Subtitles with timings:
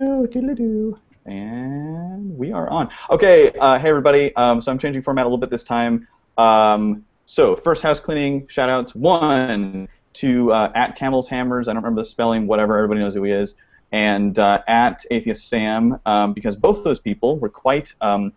[0.00, 0.96] Doodle-doo.
[1.26, 2.88] And we are on.
[3.10, 4.34] Okay, uh, hey everybody.
[4.36, 6.06] Um, so I'm changing format a little bit this time.
[6.38, 8.94] Um, so first house cleaning shout outs.
[8.94, 11.66] One to uh, at Camel's Hammers.
[11.66, 12.46] I don't remember the spelling.
[12.46, 12.76] Whatever.
[12.76, 13.56] Everybody knows who he is.
[13.90, 18.32] And uh, at Atheist Sam, um, because both those people were quite um,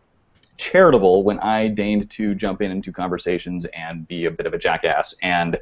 [0.58, 4.58] charitable when I deigned to jump in into conversations and be a bit of a
[4.58, 5.14] jackass.
[5.22, 5.60] And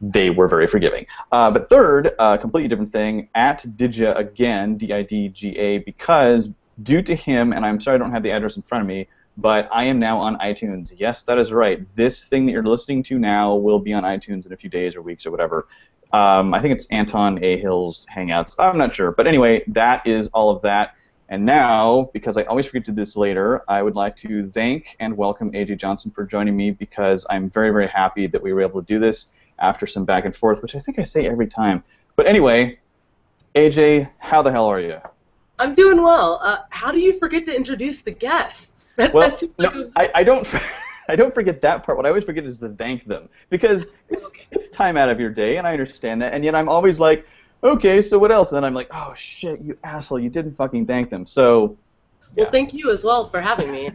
[0.00, 1.06] they were very forgiving.
[1.32, 6.50] Uh, but third, uh, completely different thing, at Didga again, D-I-D-G-A, because
[6.82, 9.08] due to him, and I'm sorry I don't have the address in front of me,
[9.36, 10.92] but I am now on iTunes.
[10.96, 11.86] Yes, that is right.
[11.94, 14.96] This thing that you're listening to now will be on iTunes in a few days
[14.96, 15.68] or weeks or whatever.
[16.12, 17.58] Um, I think it's Anton A.
[17.58, 18.56] Hill's Hangouts.
[18.58, 19.12] I'm not sure.
[19.12, 20.94] But anyway, that is all of that.
[21.28, 24.96] And now, because I always forget to do this later, I would like to thank
[24.98, 28.62] and welcome AJ Johnson for joining me because I'm very, very happy that we were
[28.62, 31.46] able to do this after some back and forth, which I think I say every
[31.46, 31.82] time.
[32.16, 32.78] But anyway,
[33.54, 34.98] AJ, how the hell are you?
[35.58, 36.40] I'm doing well.
[36.42, 38.72] Uh, how do you forget to introduce the guests?
[39.12, 40.46] Well, no, I, I don't.
[41.10, 41.96] I don't forget that part.
[41.96, 44.46] What I always forget is to thank them because it's, Okay.
[44.50, 46.34] it's time out of your day, and I understand that.
[46.34, 47.24] And yet I'm always like,
[47.64, 48.50] okay, so what else?
[48.50, 51.24] And then I'm like, oh shit, you asshole, you didn't fucking thank them.
[51.24, 51.78] So,
[52.36, 53.90] Well, thank you as well for having me.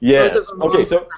[0.00, 0.32] yes.
[0.32, 1.08] Both of them Okay, so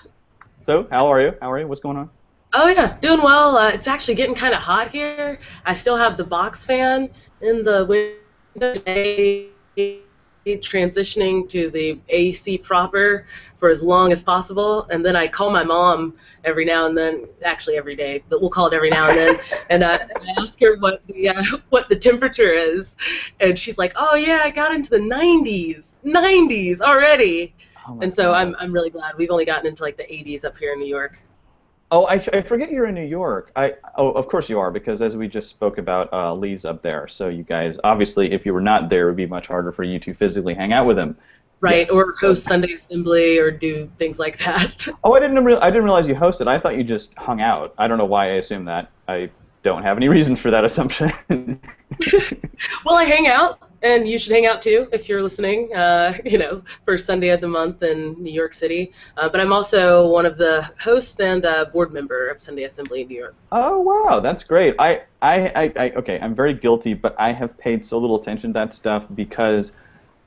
[0.62, 1.34] so how are you?
[1.40, 1.68] How are you?
[1.68, 2.10] What's going on?
[2.52, 3.56] Oh yeah, doing well.
[3.56, 5.38] Uh, it's actually getting kind of hot here.
[5.64, 7.10] I still have the box fan
[7.42, 8.22] in the window
[8.74, 9.50] today,
[10.46, 13.26] transitioning to the AC proper
[13.58, 17.26] for as long as possible, and then I call my mom every now and then,
[17.44, 20.58] actually every day, but we'll call it every now and then, and uh, I ask
[20.60, 22.96] her what the uh, what the temperature is,
[23.40, 27.54] and she's like, "Oh yeah, I got into the 90s, 90s already,"
[27.88, 28.38] Oh and so God.
[28.38, 30.86] I'm I'm really glad we've only gotten into like the 80s up here in New
[30.88, 31.18] York.
[31.92, 33.52] Oh, I, I forget you're in New York.
[33.54, 36.82] I oh, of course you are because as we just spoke about, uh, Lee's up
[36.82, 37.06] there.
[37.06, 39.84] So you guys, obviously, if you were not there, it would be much harder for
[39.84, 41.16] you to physically hang out with him.
[41.60, 41.86] right?
[41.86, 41.90] Yes.
[41.90, 44.86] Or host Sunday assembly or do things like that.
[45.04, 46.48] Oh, I didn't real I didn't realize you hosted.
[46.48, 47.74] I thought you just hung out.
[47.78, 48.90] I don't know why I assumed that.
[49.08, 49.30] I
[49.62, 51.10] don't have any reason for that assumption.
[52.84, 55.74] well, I hang out, and you should hang out too if you're listening.
[55.74, 58.92] Uh, you know, first Sunday of the month in New York City.
[59.16, 63.02] Uh, but I'm also one of the hosts and uh, board member of Sunday Assembly
[63.02, 63.34] in New York.
[63.52, 64.74] oh wow, that's great.
[64.78, 68.50] I, I, I, I okay, I'm very guilty, but I have paid so little attention
[68.50, 69.72] to that stuff because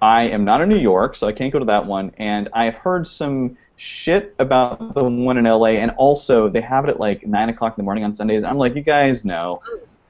[0.02, 2.76] I am not in New York, so I can't go to that one, and I've
[2.76, 7.26] heard some shit about the one in LA, and also they have it at like
[7.26, 8.44] nine o'clock in the morning on Sundays.
[8.44, 9.62] I'm like, you guys know,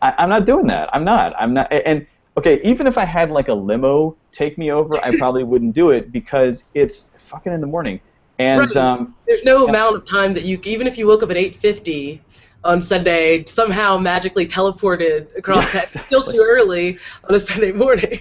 [0.02, 0.90] I, I'm not doing that.
[0.94, 1.34] I'm not.
[1.40, 1.72] I'm not.
[1.72, 2.06] And
[2.40, 5.92] okay, even if I had like a limo take me over, I probably wouldn't do
[5.92, 8.00] it because it's fucking in the morning.
[8.40, 8.76] And Right.
[8.78, 9.70] um, There's no Yeah.
[9.70, 12.22] amount of time that you, even if you woke up at 8:50
[12.64, 18.20] on Sunday, somehow magically teleported across Yeah, that still too early on a Sunday morning.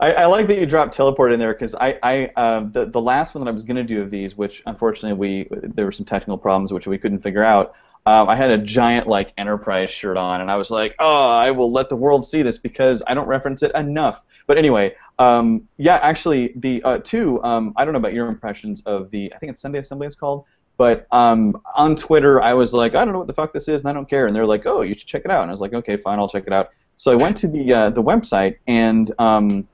[0.00, 3.00] I, I like that you dropped teleport in there because I, I um, the, the
[3.00, 5.92] last one that I was going to do of these, which unfortunately we there were
[5.92, 7.74] some technical problems which we couldn't figure out.
[8.10, 11.52] Um, I had a giant like Enterprise shirt on, and I was like, oh, I
[11.52, 14.24] will let the world see this because I don't reference it enough.
[14.48, 18.82] But anyway, um, yeah, actually, the uh, two, um, I don't know about your impressions
[18.84, 20.44] of the, I think it's Sunday Assembly it's called,
[20.76, 23.80] but um, on Twitter I was like, I don't know what the fuck this is,
[23.80, 25.54] and I don't care, and they're like, oh, you should check it out, and I
[25.54, 26.70] was like, okay, fine, I'll check it out.
[26.96, 29.68] So I went to the uh, the website, and um,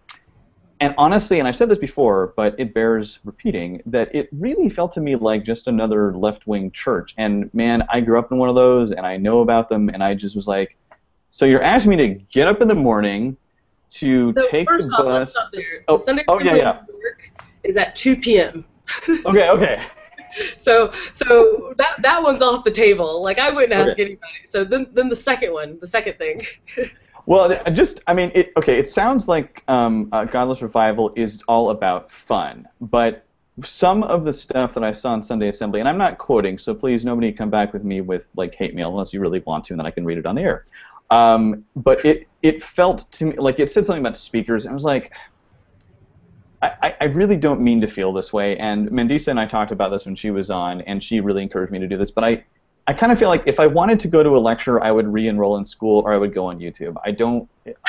[0.81, 4.93] and honestly, and I've said this before, but it bears repeating, that it really felt
[4.93, 7.15] to me like just another left wing church.
[7.17, 10.03] And man, I grew up in one of those, and I know about them, and
[10.03, 10.77] I just was like,
[11.31, 13.37] so you're asking me to get up in the morning
[13.91, 15.31] to So take first the off, let's bus.
[15.31, 15.85] stop there.
[15.89, 16.79] Oh, the Sunday oh, oh yeah, yeah.
[16.81, 18.65] in New is at 2 p.m.
[19.27, 19.83] Okay, okay.
[20.59, 23.23] So so that that one's off the table.
[23.23, 24.03] Like I wouldn't ask Okay.
[24.03, 24.33] anybody.
[24.49, 26.43] So then then the second one, the second thing.
[27.27, 31.43] Well, I just, I mean, it, okay, it sounds like um, uh, Godless Revival is
[31.49, 33.27] all about fun, but
[33.65, 36.75] some of the stuff that I saw on Sunday Assembly, and I'm not quoting, so
[36.75, 39.73] please nobody come back with me with like hate mail unless you really want to,
[39.73, 40.65] and then I can read it on the air.
[41.11, 44.75] Um, but it, it felt to me like it said something about speakers, and I
[44.75, 45.13] was like,
[46.63, 48.57] I, I- really don't mean to feel this way.
[48.59, 51.73] And Mandisa and I talked about this when she was on, and she really encouraged
[51.73, 52.11] me to do this.
[52.11, 52.45] But I,
[52.89, 55.09] I kind of feel like if I wanted to go to a lecture, I would
[55.13, 56.97] re-enroll in school or I would go on YouTube.
[57.05, 57.49] I don't.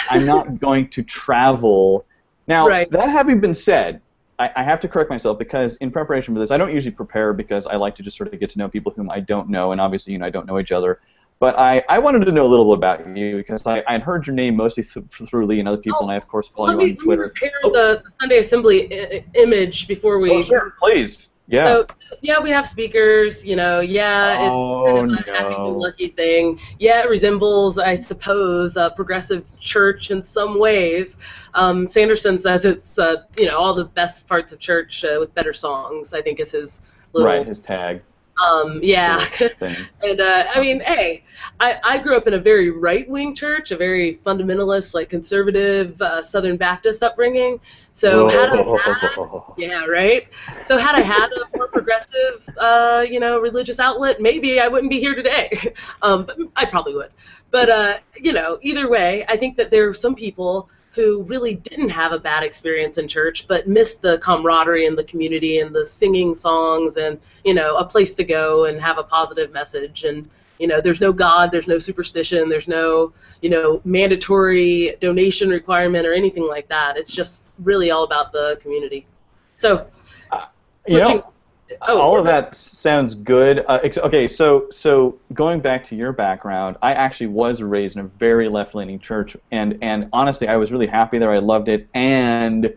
[0.09, 2.05] I'm not going to travel.
[2.47, 2.89] Now, Right.
[2.91, 4.01] that having been said,
[4.39, 7.33] I, I have to correct myself because in preparation for this, I don't usually prepare
[7.33, 9.71] because I like to just sort of get to know people whom I don't know,
[9.71, 10.99] and obviously, you know, I don't know each other.
[11.39, 14.01] But I, I wanted to know a little bit about you because I, I had
[14.01, 16.47] heard your name mostly th- through Lee and other people, Oh, and I, of course,
[16.47, 17.21] follow you me, on let me Twitter.
[17.21, 17.69] repair Oh.
[17.71, 20.31] the, the Sunday Assembly I- I- image before we.
[20.31, 21.26] Oh, sure, please.
[21.47, 21.65] Yeah.
[21.65, 21.87] So
[22.21, 23.45] yeah, we have speakers.
[23.45, 25.33] You know, yeah, it's Oh, kind of a no.
[25.37, 26.59] happy-go-lucky thing.
[26.79, 31.17] Yeah, it resembles, I suppose, a progressive church in some ways.
[31.53, 35.33] Um, Sanderson says it's uh, you know all the best parts of church uh, with
[35.33, 36.13] better songs.
[36.13, 36.81] I think is his
[37.13, 37.27] little.
[37.31, 37.47] right.
[37.47, 38.01] His tag.
[38.43, 39.27] Um, yeah.
[39.29, 39.75] sort of thing.
[40.03, 41.23] And uh, I mean, hey,
[41.59, 45.99] I, I grew up in a very right wing church, a very fundamentalist, like conservative
[46.01, 47.59] uh, Southern Baptist upbringing.
[47.93, 49.17] So had I had,
[49.57, 50.27] yeah, right.
[50.65, 54.91] So had I had a more progressive, uh, you know, religious outlet, maybe I wouldn't
[54.91, 55.51] be here today.
[56.01, 57.11] um, but I probably would.
[57.49, 61.53] But uh, you know, either way, I think that there are some people who really
[61.53, 65.73] didn't have a bad experience in church, but missed the camaraderie and the community and
[65.73, 70.03] the singing songs and you know a place to go and have a positive message.
[70.03, 70.29] And
[70.59, 73.13] you know there's no god there's no superstition there's no
[73.43, 76.97] you know mandatory donation requirement or anything like that.
[76.97, 79.05] It's just really all about the community.
[79.55, 79.87] So
[80.31, 80.45] uh,
[80.87, 81.33] You know,
[81.81, 83.65] oh, all of that sounds good.
[83.67, 88.05] Uh, ex- okay, so so going back to your background, I actually was raised in
[88.05, 91.31] a very left-leaning church, and and honestly, I was really happy there.
[91.31, 92.73] I loved it, and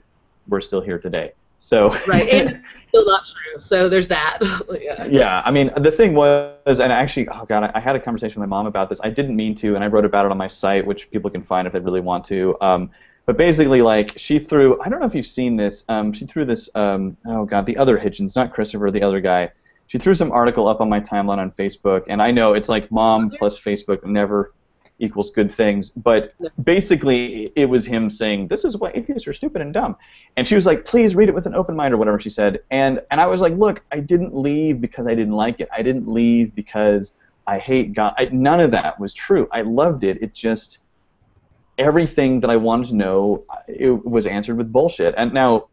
[0.48, 1.32] we're still here today.
[1.62, 2.58] So right and it's
[2.88, 4.38] still not true so there's that
[4.80, 8.00] yeah yeah, I mean, the thing was, and actually, oh god, I, I had a
[8.00, 9.00] conversation with my mom about this.
[9.02, 11.42] I didn't mean to, and I wrote about it on my site, which people can
[11.42, 12.56] find if they really want to.
[12.60, 12.90] Um,
[13.30, 16.44] but basically, like, she threw, I don't know if you've seen this, um, she threw
[16.44, 19.52] this, um, oh god, the other Hitchens, not Christopher, the other guy.
[19.86, 22.90] She threw some article up on my timeline on Facebook, and I know it's like
[22.90, 24.52] mom plus Facebook never
[24.98, 26.34] equals good things, but
[26.64, 29.96] basically, it was him saying, this is why atheists are stupid and dumb.
[30.36, 32.58] And she was like, please read it with an open mind or whatever she said.
[32.72, 35.68] And and I was like, look, I didn't leave because I didn't like it.
[35.72, 37.12] I didn't leave because
[37.46, 38.12] I hate God.
[38.18, 39.46] I, none of that was true.
[39.52, 40.20] I loved it.
[40.20, 40.78] It just
[41.80, 45.14] everything that I wanted to know it was answered with bullshit.
[45.16, 45.68] And now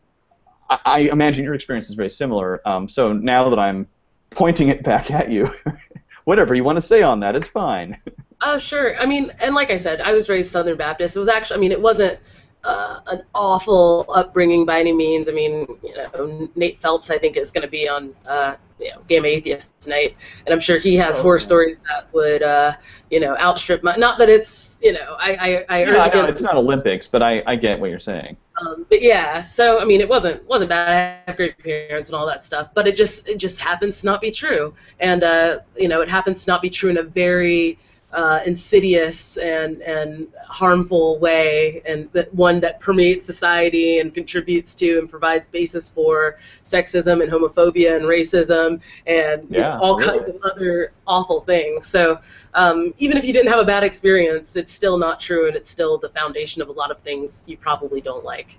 [0.70, 2.62] I, I imagine your experience is very similar.
[2.68, 3.88] Um, so now that I'm
[4.30, 5.54] pointing it back at you,
[6.24, 7.98] whatever you want to say on that is fine.
[8.40, 8.96] Oh, sure.
[9.02, 11.16] I mean, and like I said, I was raised Southern Baptist.
[11.16, 12.20] It was actually, I mean, it wasn't
[12.64, 15.30] uh, an awful upbringing by any means.
[15.30, 18.92] I mean, you know, Nate Phelps, I think, is going to be on, uh, you
[18.92, 20.16] know, Game Atheist tonight,
[20.46, 21.38] and I'm sure he has Oh, horror okay.
[21.40, 22.74] stories that would, uh,
[23.10, 23.96] you know, outstrip my.
[23.96, 27.08] Not that it's, you know, I, I, I Yeah, urge I know, it's not Olympics,
[27.08, 28.38] but I, I get what you're saying.
[28.62, 30.90] um, but yeah, so I mean, it wasn't wasn't bad.
[30.90, 34.06] I have great parents and all that stuff, but it just it just happens to
[34.08, 37.04] not be true, and uh, you know, it happens to not be true in a
[37.04, 37.78] very
[38.14, 45.00] uh, insidious and and harmful way, and that one that permeates society and contributes to
[45.00, 50.20] and provides basis for sexism and homophobia and racism and you know, all really.
[50.20, 51.88] kinds of other awful things.
[51.88, 52.20] So
[52.54, 55.70] um, even if you didn't have a bad experience, it's still not true, and it's
[55.70, 58.58] still the foundation of a lot of things you probably don't like.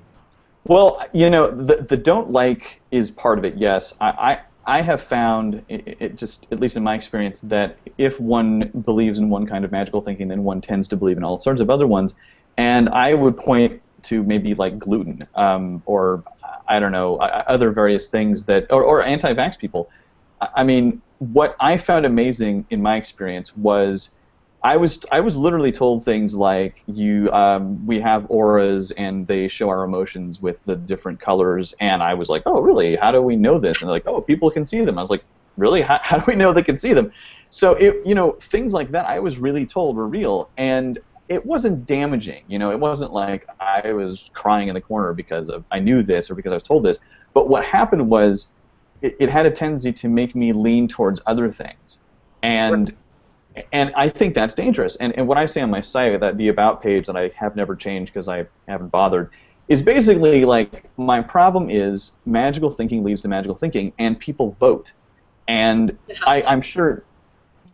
[0.64, 3.56] Well, you know, the the don't like is part of it.
[3.56, 8.20] Yes, I I, have found it, it just at least in my experience that if
[8.20, 11.38] one believes in one kind of magical thinking, then one tends to believe in all
[11.38, 12.14] sorts of other ones.
[12.58, 16.22] And I would point to maybe like gluten um, or
[16.68, 19.90] I don't know other various things that or, or anti-vax people.
[20.40, 24.10] I mean, what I found amazing in my experience was
[24.62, 29.46] I was I was literally told things like you um, we have auras and they
[29.46, 31.74] show our emotions with the different colors.
[31.80, 32.96] And I was like oh really?
[32.96, 33.80] How do we know this?
[33.80, 34.98] And they're like oh people can see them.
[34.98, 35.24] I was like
[35.56, 35.80] really?
[35.82, 37.12] How, how do we know they can see them?
[37.50, 41.44] So it you know things like that I was really told were real and it
[41.44, 45.64] wasn't damaging you know it wasn't like I was crying in the corner because of
[45.70, 46.98] I knew this or because I was told this.
[47.32, 48.48] But what happened was
[49.02, 51.98] it, it had a tendency to make me lean towards other things.
[52.42, 52.96] And
[53.72, 54.96] and I think that's dangerous.
[54.96, 57.56] And, and what I say on my site, that the about page that I have
[57.56, 59.30] never changed because I haven't bothered,
[59.68, 64.92] is basically like my problem is magical thinking leads to magical thinking, and people vote.
[65.46, 65.96] And
[66.26, 67.04] I, I'm sure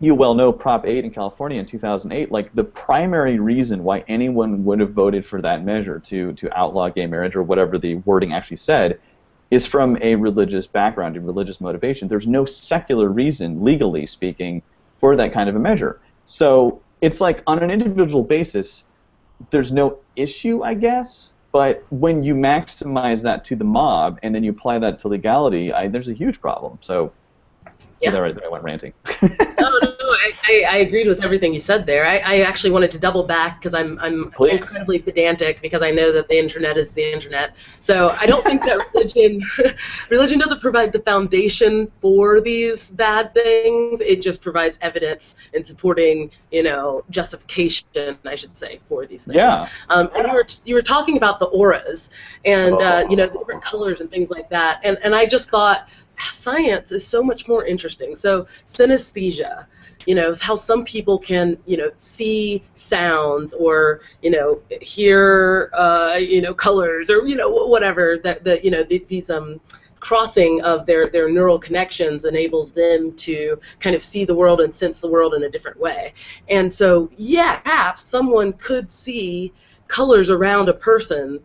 [0.01, 2.31] you well know Prop 8 in California in 2008.
[2.31, 6.89] Like the primary reason why anyone would have voted for that measure to to outlaw
[6.89, 9.01] gay marriage or whatever the wording actually said
[9.51, 12.09] is from a religious background and religious motivation.
[12.09, 14.63] There's no secular reason, legally speaking,
[15.01, 16.01] for that kind of a measure.
[16.25, 18.85] So it's like on an individual basis,
[19.51, 21.33] there's no issue, I guess.
[21.53, 25.73] But when you maximize that to the mob and then you apply that to legality,
[25.73, 26.79] I, there's a huge problem.
[26.83, 27.15] So,
[27.67, 28.11] so Yeah.
[28.11, 28.93] there, I- there I went ranting.
[29.23, 29.94] no, no.
[30.15, 32.07] I, I, I agreed with everything you said there.
[32.07, 34.61] I, I actually wanted to double back because I'm I'm Please.
[34.61, 37.57] incredibly pedantic because I know that the internet is the internet.
[37.81, 39.43] So I don't think that religion
[40.11, 44.01] religion doesn't provide the foundation for these bad things.
[44.01, 49.37] It just provides evidence and supporting, you know, justification, I should say, for these things.
[49.37, 49.69] yeah.
[49.91, 52.11] Um, and you were you were talking about the auras
[52.45, 53.11] and uh, Oh.
[53.11, 55.89] you know the different colors and things like that, and and I just thought
[56.31, 58.15] science is so much more interesting.
[58.17, 59.67] So synesthesia,
[60.07, 66.17] you know, how some people can, you know, see sounds or, you know, hear, uh,
[66.17, 69.61] you know, colors or, you know, whatever that, that you know, these um,
[70.01, 74.75] crossing of their, their neural connections enables them to kind of see the world and
[74.75, 76.13] sense the world in a different way.
[76.49, 79.53] And so, yeah, perhaps someone could see
[79.89, 81.41] colors around a person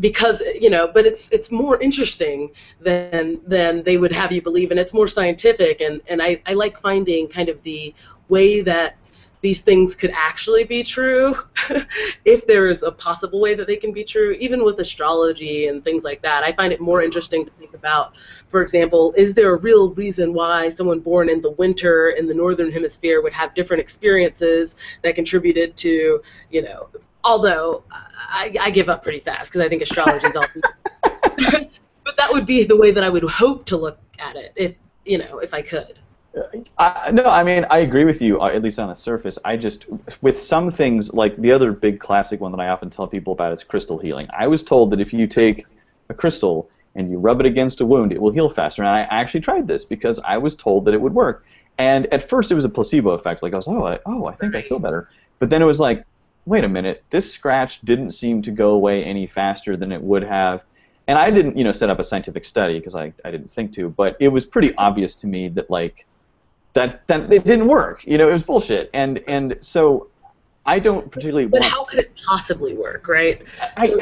[0.00, 2.50] because you know but it's it's more interesting
[2.80, 6.52] than than they would have you believe and it's more scientific and and I, I
[6.52, 7.94] like finding kind of the
[8.28, 8.96] way that
[9.42, 11.36] these things could actually be true
[12.24, 15.84] if there is a possible way that they can be true even with astrology and
[15.84, 16.42] things like that.
[16.42, 18.14] I find it more interesting to think about
[18.48, 22.34] for example is there a real reason why someone born in the winter in the
[22.34, 26.88] northern hemisphere would have different experiences that contributed to you know
[27.26, 30.46] although I, I give up pretty fast because I think astrology is all.
[32.04, 34.74] but that would be the way that I would hope to look at it, if
[35.04, 35.98] you know, if I could.
[36.76, 39.38] I, no, I mean I agree with you uh, at least on the surface.
[39.44, 39.86] I just
[40.20, 43.52] with some things like the other big classic one that I often tell people about
[43.52, 44.28] is crystal healing.
[44.36, 45.66] I was told that if you take
[46.08, 48.82] a crystal and you rub it against a wound, it will heal faster.
[48.82, 51.44] And I actually tried this because I was told that it would work.
[51.78, 53.42] And at first it was a placebo effect.
[53.42, 55.10] Like I was, oh, I, oh, I think I feel better.
[55.38, 56.04] But then it was like,
[56.46, 60.22] wait a minute, this scratch didn't seem to go away any faster than it would
[60.22, 60.62] have.
[61.08, 63.72] And I didn't, you know, set up a scientific study because I, I didn't think
[63.74, 66.06] to, but it was pretty obvious to me that like
[66.72, 68.04] that that it didn't work.
[68.04, 68.90] You know, it was bullshit.
[68.94, 70.08] And and so
[70.64, 71.46] I don't particularly.
[71.46, 73.42] But how could it possibly work, right?
[73.76, 73.98] I, so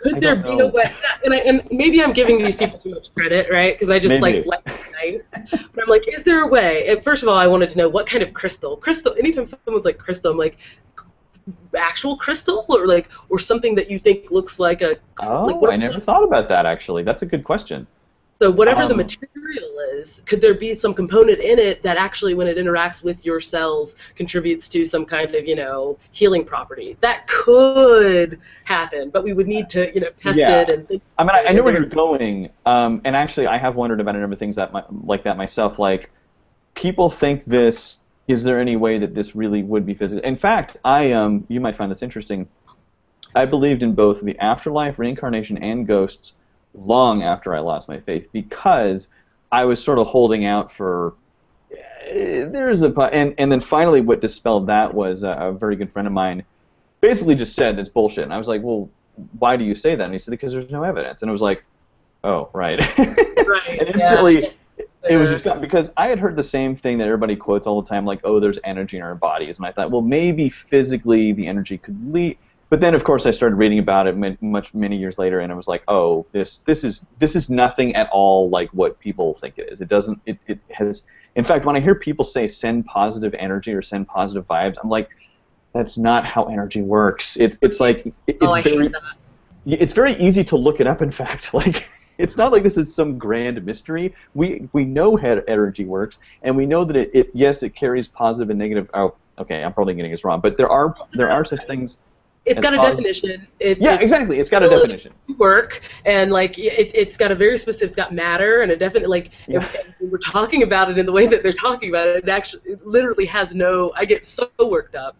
[0.00, 0.68] could I there be know.
[0.68, 0.92] a way?
[1.24, 3.74] And, I, and maybe I'm giving these people too much credit, right?
[3.74, 4.42] Because I just Maybe.
[4.48, 5.22] like like nice.
[5.50, 6.88] But I'm like, is there a way?
[6.88, 8.76] And first of all, I wanted to know what kind of crystal.
[8.76, 9.14] Crystal.
[9.18, 10.58] Anytime someone's like crystal, I'm like,
[11.76, 15.70] actual crystal or like or something that you think looks like a Oh, like what
[15.72, 17.02] I never thought about that actually.
[17.02, 17.86] That's a good question.
[18.40, 22.34] so whatever the Um, material is could there be some component in it that actually
[22.34, 26.96] when it interacts with your cells contributes to some kind of you know healing property
[27.00, 30.60] that could happen but we would need to you know test Yeah.
[30.60, 33.58] it and think I mean, I, I know where you're going, um, and actually, I
[33.58, 35.72] have wondered about a number of things that mi- like that myself.
[35.80, 36.10] Like,
[36.76, 37.96] people think this.
[38.28, 40.24] Is there any way that this really would be physical?
[40.24, 42.48] In fact, I um, you might find this interesting.
[43.34, 46.34] I believed in both the afterlife, reincarnation, and ghosts
[46.74, 49.08] long after I lost my faith because
[49.52, 51.16] I was sort of holding out for.
[52.06, 55.92] eh, There's a and and then finally, what dispelled that was a, a very good
[55.92, 56.44] friend of mine
[57.00, 58.24] basically just said that's bullshit.
[58.24, 58.90] And I was like, well,
[59.38, 60.04] why do you say that?
[60.04, 61.22] And he said because there's no evidence.
[61.22, 61.64] And it was like,
[62.24, 62.80] oh, right.
[63.46, 64.30] Right, and yeah.
[65.08, 67.88] It was just because I had heard the same thing that everybody quotes all the
[67.88, 69.58] time, like, oh, there's energy in our bodies.
[69.58, 72.38] And I thought, well, maybe physically the energy could lead.
[72.70, 75.54] But then, of course, I started reading about it much many years later, and I
[75.54, 79.56] was like, oh, this this is this is nothing at all like what people think
[79.56, 79.80] it is.
[79.80, 80.20] It doesn't.
[80.26, 81.04] It, it has.
[81.36, 84.90] In fact, when I hear people say send positive energy or send positive vibes, I'm
[84.90, 85.08] like,
[85.72, 87.36] that's not how energy works.
[87.36, 88.92] It's it's like it- it's oh very
[89.64, 91.00] it's very easy to look it up.
[91.00, 94.14] In fact, like it's not like this is some grand mystery.
[94.34, 98.08] We we know how energy works, and we know that it, it yes it carries
[98.08, 98.90] positive and negative.
[98.94, 101.98] Oh, okay, I'm probably getting this wrong, but there are there are such things.
[102.44, 104.38] It's got a posi- definition it, Yeah, it's exactly.
[104.40, 105.12] It's got a definition.
[105.36, 109.08] work and like it, it's got a very specific it's got matter and a definite
[109.10, 109.68] like Yeah.
[110.00, 112.84] we're talking about it in the way that they're talking about it it actually it
[112.86, 115.16] literally has no i get so worked up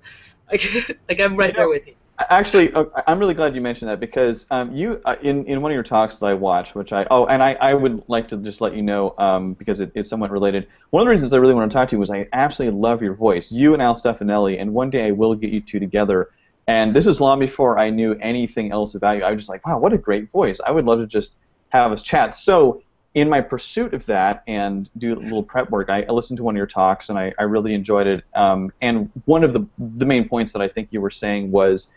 [0.50, 0.62] like,
[1.08, 4.00] like i'm right know, there with you Actually, uh, I'm really glad you mentioned that
[4.00, 7.06] because um, you uh, in in one of your talks that I watched, which I
[7.12, 10.08] oh, and I, I would like to just let you know um, because it is
[10.08, 10.66] somewhat related.
[10.90, 13.02] One of the reasons I really want to talk to you was I absolutely love
[13.02, 16.30] your voice, you and Al Stefanelli, and one day I will get you two together.
[16.66, 19.22] And this is long before I knew anything else about you.
[19.22, 20.60] I was just like, wow, what a great voice!
[20.66, 21.36] I would love to just
[21.68, 22.34] have us chat.
[22.34, 22.82] So
[23.14, 26.56] in my pursuit of that and do a little prep work, I, listened to one
[26.56, 28.24] of your talks and I, I really enjoyed it.
[28.34, 31.92] Um, and one of the the main points that I think you were saying was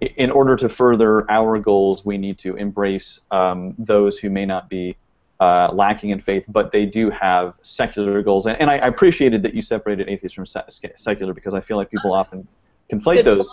[0.00, 4.68] in order to further our goals, we need to embrace um, those who may not
[4.68, 4.96] be
[5.40, 8.46] uh, lacking in faith, but they do have secular goals.
[8.46, 10.64] And, and I, I appreciated that you separated atheist from se-
[10.96, 12.46] secular because I feel like people often
[12.92, 13.50] conflate those.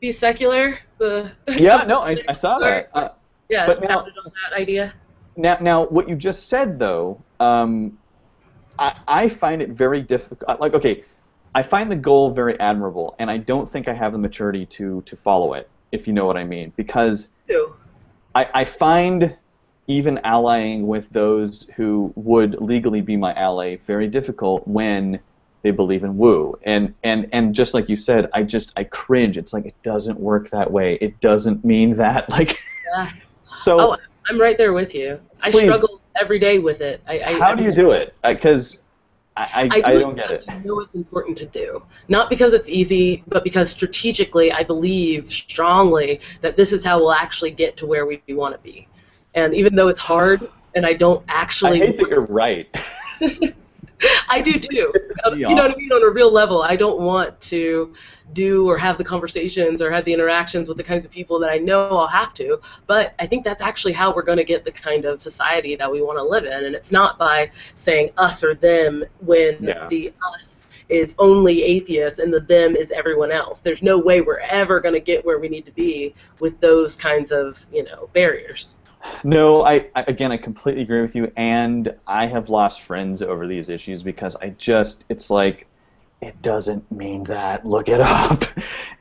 [0.00, 2.90] be secular the Yeah, no, I, I saw that.
[2.94, 3.08] Uh,
[3.48, 4.04] yeah but now- on
[4.50, 4.92] that idea
[5.36, 7.98] Now, now, what you just said, though, um,
[8.78, 10.60] I, I find it very difficult.
[10.60, 11.04] Like, okay,
[11.54, 15.02] I find the goal very admirable, and I don't think I have the maturity to
[15.02, 16.72] to follow it, if you know what I mean.
[16.76, 17.28] Because
[18.34, 19.36] I, I find
[19.86, 25.20] even allying with those who would legally be my ally very difficult when
[25.62, 26.58] they believe in woo.
[26.64, 29.38] And and and just like you said, I just I cringe.
[29.38, 30.98] It's like it doesn't work that way.
[31.00, 32.28] It doesn't mean that.
[32.36, 32.58] Like,
[32.92, 33.10] Yeah.
[33.44, 33.80] so.
[33.80, 33.96] oh
[34.28, 35.64] i'm right there with you i Please.
[35.64, 37.00] struggle every day with it.
[37.06, 38.14] I, I, How do you do it?
[38.22, 38.80] Because
[39.36, 40.44] I, I, I, I do don't get it.
[40.48, 41.82] I know it's important to do.
[42.08, 47.12] Not because it's easy, but because strategically I believe strongly that this is how we'll
[47.12, 48.86] actually get to where we want to be.
[49.34, 52.68] And even though it's hard and I don't I actually hate that you're right.
[54.28, 54.92] I do too.
[55.32, 55.92] You know what I mean?
[55.92, 57.94] On a real level, I don't want to
[58.32, 61.50] do or have the conversations or have the interactions with the kinds of people that
[61.50, 62.60] I know I'll have to.
[62.86, 65.90] But I think that's actually how we're going to get the kind of society that
[65.90, 66.64] we want to live in.
[66.64, 69.86] And it's not by saying us or them when Yeah.
[69.88, 73.60] the us is only atheists and the them is everyone else.
[73.60, 76.94] There's no way we're ever going to get where we need to be with those
[76.96, 78.76] kinds of, you know, barriers.
[79.22, 83.46] No, I, I again I completely agree with you, and I have lost friends over
[83.46, 85.66] these issues because I just it's like
[86.20, 87.66] it doesn't mean that.
[87.66, 88.44] Look it up,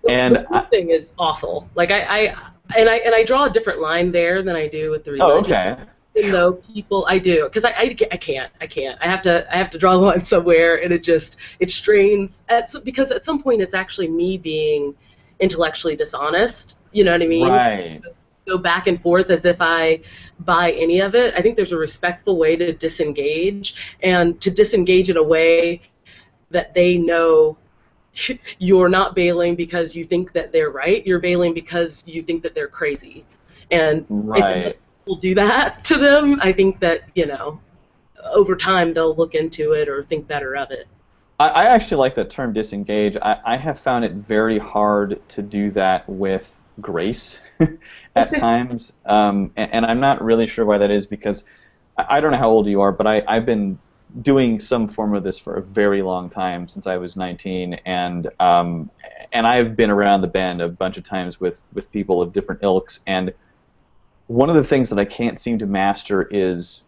[0.07, 1.69] and the food thing is awful.
[1.75, 2.35] Like I, I
[2.75, 5.31] and I and I draw a different line there than I do with the religion.
[5.31, 5.73] oh religion.
[5.73, 5.83] okay,
[6.15, 9.47] Even though people, I do because I, I, I can't I can't I have to
[9.53, 13.11] I have to draw the line somewhere and it just it strains at some, because
[13.11, 14.95] at some point it's actually me being
[15.39, 16.77] intellectually dishonest.
[16.91, 17.49] You know what I mean?
[17.49, 18.01] right,
[18.45, 20.01] Go back and forth as if I
[20.39, 21.33] buy any of it.
[21.35, 25.81] I think there's a respectful way to disengage and to disengage in a way
[26.51, 27.57] that they know
[28.59, 31.05] you're not bailing because you think that they're right.
[31.05, 33.25] You're bailing because you think that they're crazy.
[33.71, 34.77] And if right.
[35.05, 37.59] people do that to them, I think that, you know,
[38.33, 40.87] over time they'll look into it or think better of it.
[41.39, 43.17] I, I actually like that term disengage.
[43.21, 47.39] I, I have found it very hard to do that with grace
[48.15, 51.43] at times, um, and, and I'm not really sure why that is because
[51.97, 53.79] I, I don't know how old you are, but I, I've been
[54.21, 58.29] doing some form of this for a very long time since I was 19, and
[58.39, 58.89] um,
[59.31, 62.63] and I've been around the bend a bunch of times with with people of different
[62.63, 63.33] ilks, and
[64.27, 66.83] one of the things that I can't seem to master is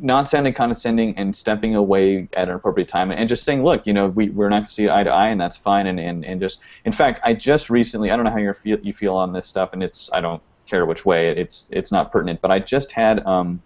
[0.00, 3.92] not sounding condescending and stepping away at an appropriate time and just saying, look, you
[3.92, 5.86] know, we, we're not going to see eye to eye and that's fine.
[5.86, 8.78] And, and, and just, in fact, I just recently, I don't know how you feel,
[8.80, 12.10] you feel on this stuff and it's, I don't care which way, it's, it's not
[12.10, 13.62] pertinent, but I just had um,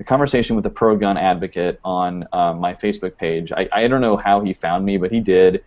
[0.00, 3.52] a conversation with a pro-gun advocate on uh, my Facebook page.
[3.52, 5.64] I, I don't know how he found me, but he did.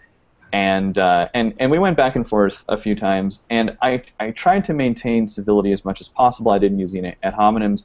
[0.53, 4.31] And, uh, and, and we went back and forth a few times, and I, I
[4.31, 6.51] tried to maintain civility as much as possible.
[6.51, 7.83] I didn't use any ad hominems,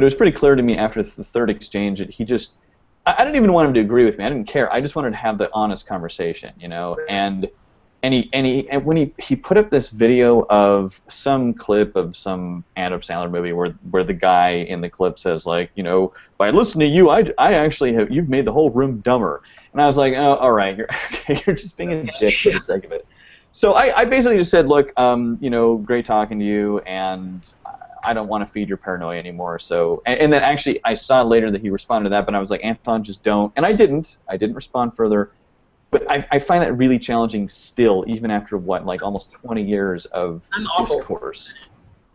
[0.00, 2.54] but it was pretty clear to me after the third exchange that he just
[3.04, 4.24] I, I didn't even want him to agree with me.
[4.24, 4.72] I didn't care.
[4.72, 6.96] I just wanted to have the honest conversation, you know.
[7.10, 7.50] And
[8.02, 11.96] and he and he and when he he put up this video of some clip
[11.96, 15.82] of some Adam Sandler movie where where the guy in the clip says like, you
[15.82, 19.42] know, by listening to you, I I actually have you've made the whole room dumber.
[19.74, 22.52] And I was like, oh, all right, you're okay, you're just being a dick for
[22.52, 23.06] the sake of it.
[23.52, 27.44] So I, I basically just said, look, um, you know, great talking to you, and
[28.04, 29.58] I don't want to feed your paranoia anymore.
[29.58, 32.40] So, and, and then actually, I saw later that he responded to that, but I
[32.40, 33.52] was like, Anton, just don't.
[33.56, 34.18] And I didn't.
[34.28, 35.32] I didn't respond further.
[35.90, 40.06] But I, I find that really challenging still, even after what, like almost 20 years
[40.06, 40.98] of I'm awful.
[40.98, 41.52] discourse.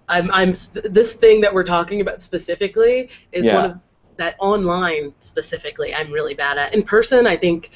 [0.08, 3.56] I'm, I'm this thing that we're talking about specifically is Yeah.
[3.56, 3.80] one of
[4.18, 6.74] that online specifically I'm really bad at.
[6.74, 7.72] In person, I think,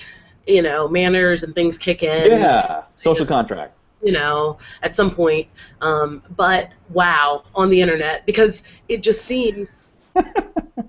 [0.47, 2.31] you know, manners and things kick in.
[2.31, 3.73] Yeah, social just- contract.
[4.01, 5.47] You know, at some point.
[5.81, 9.85] Um, but wow, on the internet because it just seems.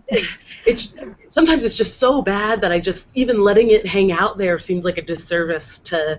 [0.09, 0.89] it,
[1.29, 4.85] sometimes it's just so bad that I just even letting it hang out there seems
[4.85, 6.19] like a disservice to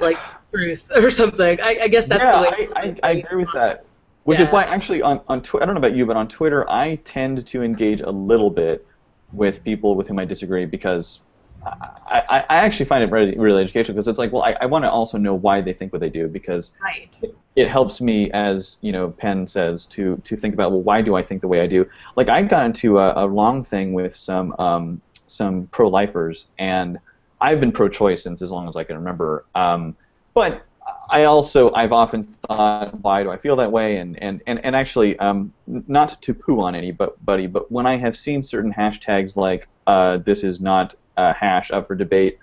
[0.00, 0.18] like
[0.52, 1.60] truth or something.
[1.60, 2.68] I, I guess that's yeah, the way.
[2.76, 3.84] I, I, I agree with that.
[4.24, 6.68] Which is why actually on on Twi- I don't know about you, but on Twitter
[6.70, 8.86] I tend to engage a little bit
[9.32, 11.20] with people with whom I disagree because
[11.64, 14.84] I, I, actually find it really, really educational because it's like, well, I, I want
[14.84, 17.08] to also know why they think what they do because Right.
[17.56, 21.14] it helps me, as you know, Penn says, to to think about well, why do
[21.14, 21.88] I think the way I do?
[22.16, 26.98] Like I got into a, a long thing with some um, some pro-lifers, and
[27.40, 29.44] I've been pro-choice since as long as I can remember.
[29.54, 29.96] Um,
[30.34, 30.64] but
[31.10, 33.98] I also I've often thought, why do I feel that way?
[33.98, 38.16] And and and, and actually, um, not to poo on anybody, but when I have
[38.16, 42.38] seen certain hashtags like uh, this is not a hash up for debate,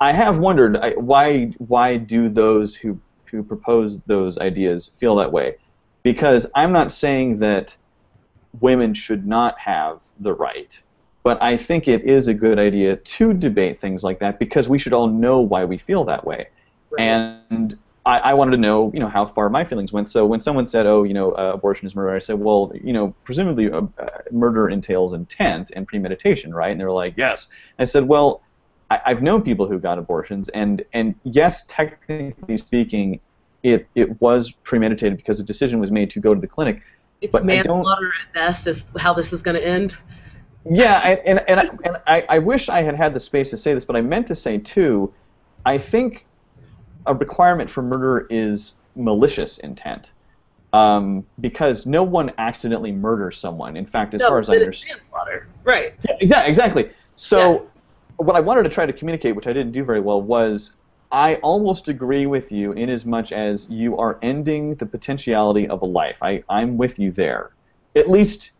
[0.00, 5.30] I have wondered I, why why do those who who propose those ideas feel that
[5.30, 5.56] way?
[6.02, 7.76] Because I'm not saying that
[8.60, 10.80] women should not have the right,
[11.22, 14.78] but I think it is a good idea to debate things like that because we
[14.78, 16.48] should all know why we feel that way.
[16.90, 17.02] Right.
[17.02, 20.10] And I, I wanted to know, you know, how far my feelings went.
[20.10, 22.92] So when someone said, "Oh, you know, uh, abortion is murder," I said, "Well, you
[22.92, 27.48] know, presumably uh, uh, murder entails intent and premeditation, right?" And they were like, "Yes."
[27.78, 28.42] I said, "Well,
[28.90, 33.20] I, I've known people who got abortions, and and yes, technically speaking,
[33.62, 36.82] it it was premeditated because a decision was made to go to the clinic.
[37.20, 39.94] It's but manslaughter at best is how this is going to end.
[40.68, 43.58] Yeah, I, and and, I, and I, I wish I had had the space to
[43.58, 45.12] say this, but I meant to say too.
[45.66, 46.26] I think
[47.06, 50.12] a requirement for murder is malicious intent,
[50.72, 53.76] um, because no one accidentally murders someone.
[53.76, 55.00] In fact, as no, far as I understand.
[55.00, 55.48] manslaughter.
[55.64, 55.94] Right.
[56.08, 56.90] Yeah, yeah, exactly.
[57.16, 57.68] So,
[58.16, 60.76] what I wanted to try to communicate, which I didn't do very well, was
[61.12, 65.82] I almost agree with you in as much as you are ending the potentiality of
[65.82, 66.16] a life.
[66.22, 67.50] I, I'm with you there,
[67.96, 68.52] at least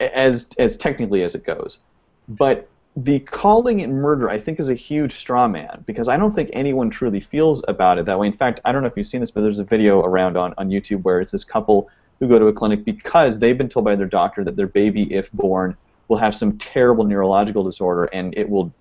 [0.00, 1.78] as as technically as it goes.
[2.28, 2.68] But
[3.04, 6.50] the calling it murder, I think, is a huge straw man because I don't think
[6.52, 8.26] anyone truly feels about it that way.
[8.26, 10.52] In fact, I don't know if you've seen this, but there's a video around on,
[10.58, 13.84] on YouTube where it's this couple who go to a clinic because they've been told
[13.84, 15.76] by their doctor that their baby, if born,
[16.08, 18.72] will have some terrible neurological disorder and it will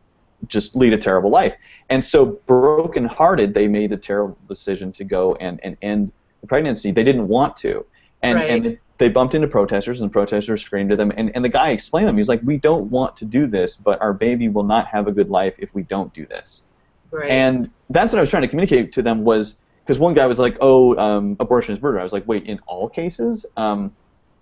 [0.48, 1.54] just lead a terrible life.
[1.90, 6.92] And so, broken-hearted, they made the terrible decision to go and, and end the pregnancy.
[6.92, 7.86] They didn't want to,
[8.24, 8.50] and Right.
[8.50, 11.12] and they bumped into protesters, and the protesters screamed at them.
[11.16, 13.76] And, and the guy explained to them, he's like, "We don't want to do this,
[13.76, 16.64] but our baby will not have a good life if we don't do this."
[17.12, 17.30] Right.
[17.30, 20.40] And that's what I was trying to communicate to them was because one guy was
[20.40, 23.94] like, "Oh, um, abortion is murder." I was like, "Wait, in all cases?" Um,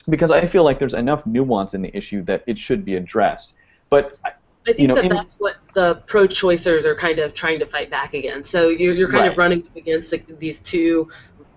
[0.08, 3.54] because I feel like there's enough nuance in the issue that it should be addressed.
[3.90, 4.32] But I-
[4.68, 7.68] I think you know, that in- that's what the pro-choicers are kind of trying to
[7.68, 8.50] fight back against.
[8.50, 11.08] So you're, you're kind of running up against like, these two,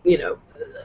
[0.09, 0.39] you know,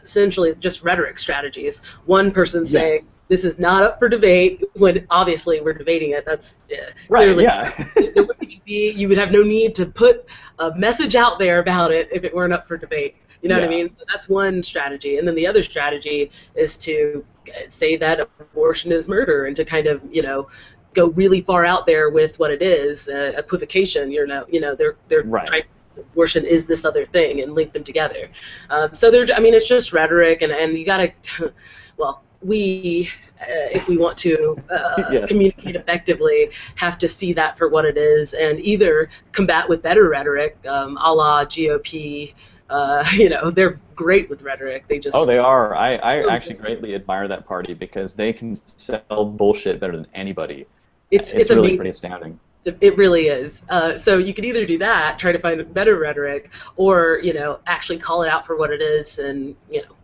[0.03, 1.85] essentially just rhetoric strategies.
[2.05, 2.71] One person Yes.
[2.71, 6.25] saying this is not up for debate when obviously we're debating it.
[6.25, 7.71] That's uh, right, clearly yeah,
[8.15, 10.25] there wouldn't be you would have no need to put
[10.59, 13.17] a message out there about it if it weren't up for debate.
[13.41, 13.89] You know what I mean?
[13.89, 17.25] So that's one strategy, and then the other strategy is to
[17.69, 20.47] say that abortion is murder, and to kind of you know
[20.93, 24.11] go really far out there with what it is, uh, equivocation.
[24.11, 25.45] You know, you know they're they're Right.
[25.47, 25.63] trying.
[25.97, 28.29] Abortion is this other thing, and link them together.
[28.69, 31.13] Um, so they're, I mean, it's just rhetoric, and and you gotta,
[31.97, 33.09] well, we,
[33.41, 35.27] uh, if we want to uh, Yes.
[35.27, 40.09] communicate effectively, have to see that for what it is, and either combat with better
[40.09, 42.33] rhetoric, um, a la GOP.
[42.69, 44.87] Uh, you know, they're great with rhetoric.
[44.87, 45.75] They just Oh, they are.
[45.75, 50.07] I, I Oh, actually greatly admire that party because they can sell bullshit better than
[50.13, 50.65] anybody.
[51.11, 51.77] it's it's it's really amazing.
[51.77, 52.39] pretty astounding.
[52.65, 53.63] It really is.
[53.69, 57.33] Uh, so you could either do that, try to find a better rhetoric, or you
[57.33, 59.95] know, actually call it out for what it is, and you know,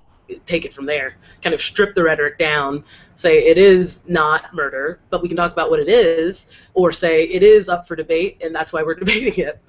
[0.45, 1.15] take it from there.
[1.41, 2.83] Kind of strip the rhetoric down.
[3.15, 7.23] Say it is not murder, but we can talk about what it is, or say
[7.23, 9.61] it is up for debate, and that's why we're debating it.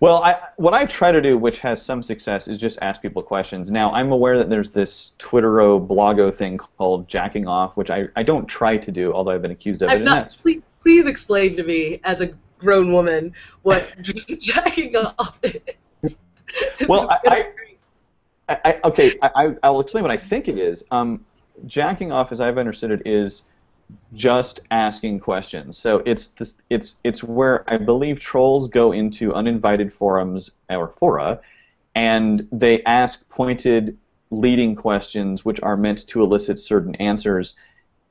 [0.00, 3.22] Well, I, what I try to do, which has some success, is just ask people
[3.22, 3.70] questions.
[3.70, 8.22] Now, I'm aware that there's this Twittero, blogo thing called jacking off, which I, I
[8.22, 9.92] don't try to do, although I've been accused of it.
[9.92, 10.36] I'm and that's
[10.82, 13.88] Please, explain to me, as a grown woman, what
[14.38, 16.16] jacking off is.
[16.88, 17.20] Well, I-
[18.48, 20.84] I- I, okay, I, I- I'll explain what I think it is.
[20.90, 21.24] Um,
[21.66, 23.42] jacking off, as I've understood it, is
[24.14, 25.78] just asking questions.
[25.78, 31.40] So it's this, it's it's where I believe trolls go into uninvited forums or fora,
[31.94, 33.96] and they ask pointed,
[34.30, 37.54] leading questions which are meant to elicit certain answers.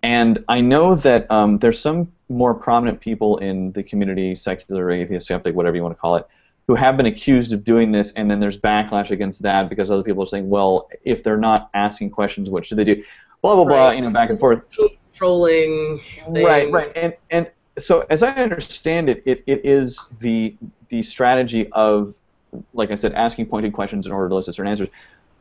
[0.03, 5.25] And I know that um, there's some more prominent people in the community, secular, atheist,
[5.27, 6.27] skeptic, whatever you want to call it,
[6.67, 10.03] who have been accused of doing this, and then there's backlash against that because other
[10.03, 13.03] people are saying, well, if they're not asking questions, what should they do?
[13.41, 13.95] Blah blah blah, Right.
[13.97, 14.61] you know, back and forth.
[15.13, 15.99] Trolling.
[16.33, 16.43] thing.
[16.45, 20.55] Right, right, and and so as I understand it, it, it is the
[20.89, 22.13] the strategy of,
[22.73, 24.89] like I said, asking pointed questions in order to elicit certain answers.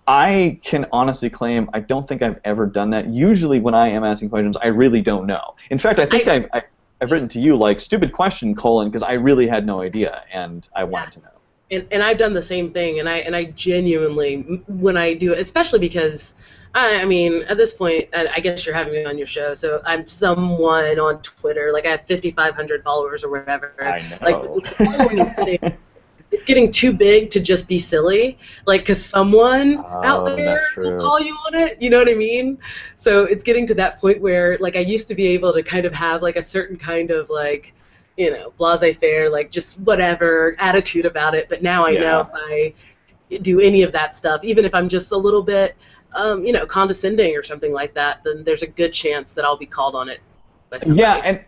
[0.06, 3.06] I can honestly claim I don't think I've ever done that.
[3.08, 5.54] Usually, when I am asking questions, I really don't know.
[5.70, 6.62] In fact, I think I- I've, I,
[7.00, 10.68] I've written to you like stupid question colon because I really had no idea and
[10.74, 11.28] I wanted to know.
[11.70, 15.32] and, and I've done the same thing, and I and I genuinely when I do
[15.32, 16.34] it, especially because
[16.74, 19.54] I, I mean at this point, I, I guess you're having me on your show,
[19.54, 23.72] so I'm someone on Twitter, like I have 5,500 followers or whatever.
[23.80, 24.60] I Like know.
[24.64, 25.76] the following is getting,
[26.30, 31.00] it's getting too big to just be silly, like because someone Oh, out there will
[31.00, 31.80] call you on it.
[31.82, 32.58] You know what I mean?
[32.96, 35.86] So it's getting to that point where like I used to be able to kind
[35.86, 37.72] of have like a certain kind of like
[38.16, 41.48] you know, blase-faire, like just whatever attitude about it.
[41.48, 42.74] But now I know if I
[43.38, 45.74] do any of that stuff, even if I'm just a little bit,
[46.14, 49.56] um, you know, condescending or something like that, then there's a good chance that I'll
[49.56, 50.20] be called on it.
[50.68, 51.00] By somebody.
[51.00, 51.44] Yeah, and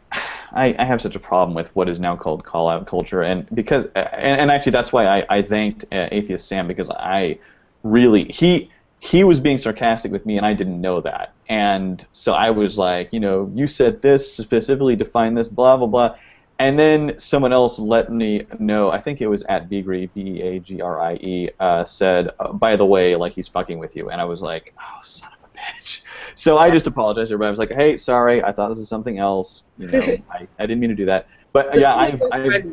[0.54, 3.46] I, I have such a problem with what is now called call out culture, and
[3.54, 7.38] because and, and actually that's why I, I thanked uh, Atheist Sam because I
[7.82, 12.34] really he he was being sarcastic with me and I didn't know that, and so
[12.34, 16.16] I was like, you know, you said this specifically define this, blah blah blah,
[16.58, 18.90] and then someone else let me know.
[18.90, 22.52] I think it was at Bagrie B A G R I E uh, said, uh,
[22.52, 25.41] by the way, like he's fucking with you, and I was like, oh son of
[25.62, 26.02] a bitch.
[26.34, 27.48] So I just apologized to everybody.
[27.48, 29.64] I was like, hey, sorry, I thought this was something else.
[29.78, 31.28] You know, I, I didn't mean to do that.
[31.52, 32.64] But yeah, I've, I've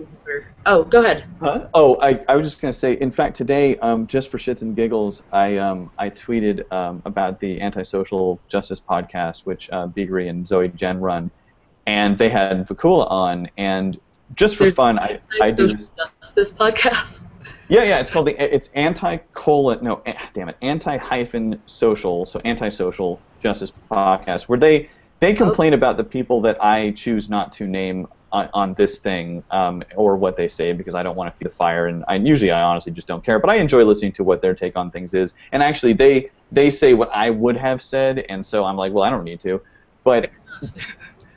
[0.66, 1.26] Oh, go ahead.
[1.40, 1.68] Huh?
[1.74, 2.94] Oh, I, I was just gonna say.
[2.94, 7.40] In fact, today, um, just for shits and giggles, I um, I tweeted um, about
[7.40, 11.32] the Antisocial Justice podcast, which uh, Bagrie and Zoe Jen run,
[11.88, 14.00] and they had Vakula on, and
[14.36, 15.90] just for fun, I I do this.
[16.22, 17.24] Justice podcast.
[17.70, 18.00] Yeah, yeah.
[18.00, 22.68] It's called the it's anti colon no eh, damn it anti hyphen social so anti
[22.70, 27.68] social justice podcast where they they complain about the people that I choose not to
[27.68, 31.38] name on, on this thing um, or what they say because I don't want to
[31.38, 34.14] feed the fire and I usually I honestly just don't care but I enjoy listening
[34.14, 37.56] to what their take on things is and actually they they say what I would
[37.58, 39.62] have said and so I'm like well I don't need to
[40.04, 40.32] but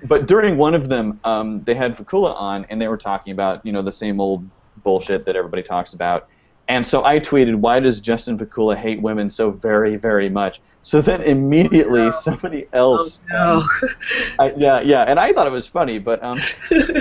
[0.05, 3.65] but during one of them um, they had Vakula on and they were talking about
[3.67, 4.49] you know the same old
[4.83, 6.25] bullshit that everybody talks about
[6.69, 10.61] and so I tweeted, why does Justin Vakula hate women so very, very much?
[10.81, 12.11] So then immediately Oh, no.
[12.11, 13.65] somebody else, Oh, um,
[14.39, 16.41] I, yeah, yeah, and I thought it was funny, but um,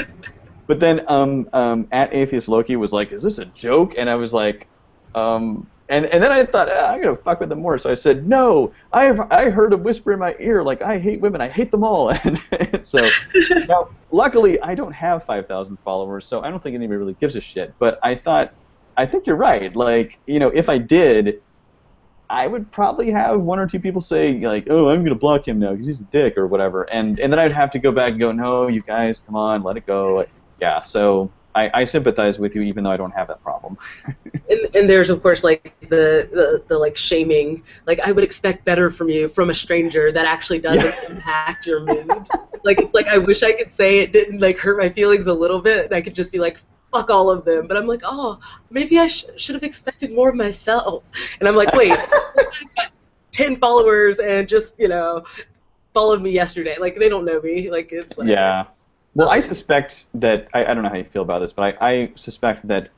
[0.67, 3.94] but then um, um, at Atheist Loki was like, is this a joke?
[3.98, 4.67] And I was like,
[5.15, 7.95] um, and and then I thought ah, I'm gonna fuck with them more, so I
[7.95, 11.41] said, no, I have, I heard a whisper in my ear like I hate women,
[11.41, 12.39] I hate them all, and,
[12.82, 13.08] so
[13.67, 17.41] now luckily I don't have 5,000 followers, so I don't think anybody really gives a
[17.41, 17.75] shit.
[17.77, 18.54] But I thought,
[18.95, 19.75] I think you're right.
[19.75, 21.36] Like you know, if I did.
[22.34, 25.60] I would probably have one or two people say like, "Oh, I'm gonna block him
[25.60, 28.12] now because he's a dick" or whatever, and and then I'd have to go back
[28.12, 30.25] and go, "No, you guys, come on, let it go."
[30.62, 33.77] Yeah, so I, I sympathize with you, even though I don't have that problem.
[34.49, 38.63] and, and there's of course like the, the the like shaming like i would expect
[38.65, 41.09] better from you from a stranger that actually doesn't Yeah.
[41.09, 42.09] impact your mood
[42.63, 45.33] like it's like i wish i could say it didn't like hurt my feelings a
[45.33, 46.59] little bit and i could just be like
[46.91, 50.29] fuck all of them but i'm like oh maybe i sh- should have expected more
[50.29, 51.03] of myself
[51.39, 51.97] and i'm like wait
[53.31, 55.23] 10 followers and just you know
[55.93, 58.33] followed me yesterday like they don't know me like it's whatever.
[58.33, 58.65] Yeah.
[59.13, 61.91] Well, I suspect that I, I don't know how you feel about this, but I,
[61.91, 62.89] I suspect that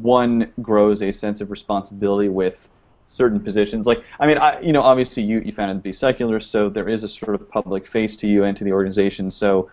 [0.00, 2.68] one grows a sense of responsibility with
[3.06, 3.86] certain positions.
[3.86, 7.08] Like, I mean, I, you know, obviously you you founded BeSecular, so there is a
[7.08, 9.30] sort of public face to you and to the organization.
[9.30, 9.70] So,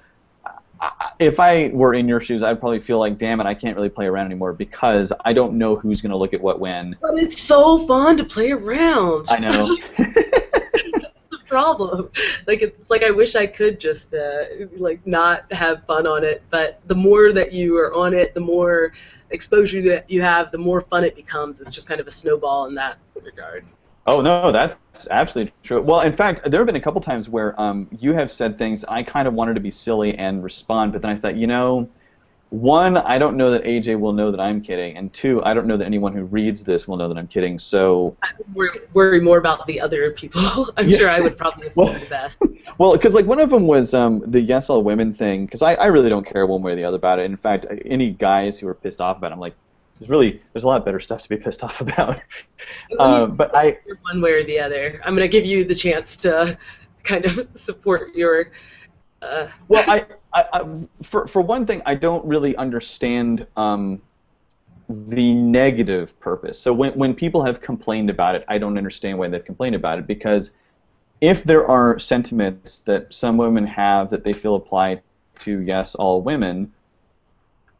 [0.79, 3.75] I, if I were in your shoes, I'd probably feel like, damn it, I can't
[3.75, 6.95] really play around anymore because I don't know who's going to look at what when.
[7.01, 9.77] but it's so fun to play around I know.
[11.51, 12.09] problem.
[12.47, 14.43] Like it's like I wish I could just uh,
[14.77, 18.41] like not have fun on it, but the more that you are on it, the
[18.41, 18.93] more
[19.29, 21.61] exposure that you have, the more fun it becomes.
[21.61, 23.65] It's just kind of a snowball in that regard.
[24.07, 24.75] Oh no, that's
[25.11, 25.81] absolutely true.
[25.81, 28.83] Well, in fact, there have been a couple times where um, you have said things
[28.85, 31.87] I kind of wanted to be silly and respond, but then I thought, you know,
[32.51, 35.67] one, I don't know that AJ will know that I'm kidding, and two, I don't
[35.67, 37.57] know that anyone who reads this will know that I'm kidding.
[37.57, 40.69] So, I would worry, more about the other people.
[40.77, 40.97] I'm Yeah.
[40.97, 42.37] sure I would probably assume Well- the best.
[42.77, 45.75] well, because like one of them was um, the yes all women thing, because I,
[45.75, 47.23] I really don't care one way or the other about it.
[47.23, 49.55] In fact, any guys who are pissed off about it, I'm like,
[49.99, 52.19] there's really there's a lot better stuff to be pissed off about.
[52.99, 54.99] Uh, but I one way or the other.
[55.05, 56.57] I'm going to give you the chance to
[57.03, 58.51] kind of support your.
[59.21, 64.01] Uh, well, I, I, I for for one thing, I don't really understand um,
[64.89, 66.59] the negative purpose.
[66.59, 69.99] So when when people have complained about it, I don't understand why they've complained about
[69.99, 70.51] it because
[71.21, 75.01] if there are sentiments that some women have that they feel apply
[75.39, 76.73] to yes all women,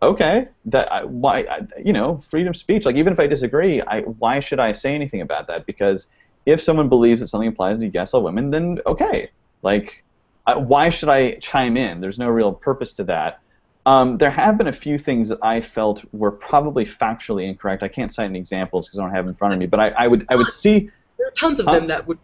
[0.01, 2.85] okay, that why you know freedom of speech.
[2.85, 5.65] Like even if I disagree, I why should I say anything about that?
[5.65, 6.07] Because
[6.45, 9.29] if someone believes that something applies to yes all women, then okay,
[9.63, 10.03] like
[10.47, 12.01] uh, why should I chime in?
[12.01, 13.39] There's no real purpose to that.
[13.85, 17.81] Um, there have been a few things that I felt were probably factually incorrect.
[17.81, 19.79] I can't cite any examples because I don't have them in front of me, but
[19.79, 20.89] I, I would I would see.
[21.17, 22.19] there are tons of them that would.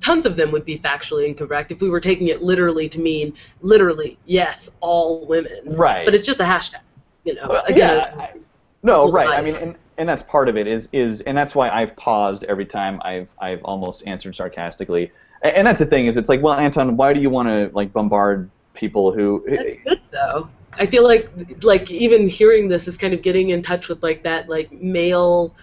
[0.00, 3.32] Tons of them would be factually incorrect if we were taking it literally to mean
[3.62, 5.60] literally yes, all women.
[5.64, 6.04] Right.
[6.04, 6.80] But it's just a hashtag,
[7.24, 7.46] you know.
[7.48, 8.34] Well, Again, yeah, I-
[8.82, 9.28] no, right.
[9.28, 12.44] I mean, and, and that's part of it is is and that's why I've paused
[12.44, 15.10] every time I've I've almost answered sarcastically.
[15.42, 17.92] And that's the thing is it's like, well, Anton, why do you want to like
[17.92, 19.44] bombard people who?
[19.48, 20.48] That's good though.
[20.78, 21.30] I feel like
[21.62, 25.54] like even hearing this is kind of getting in touch with like that like male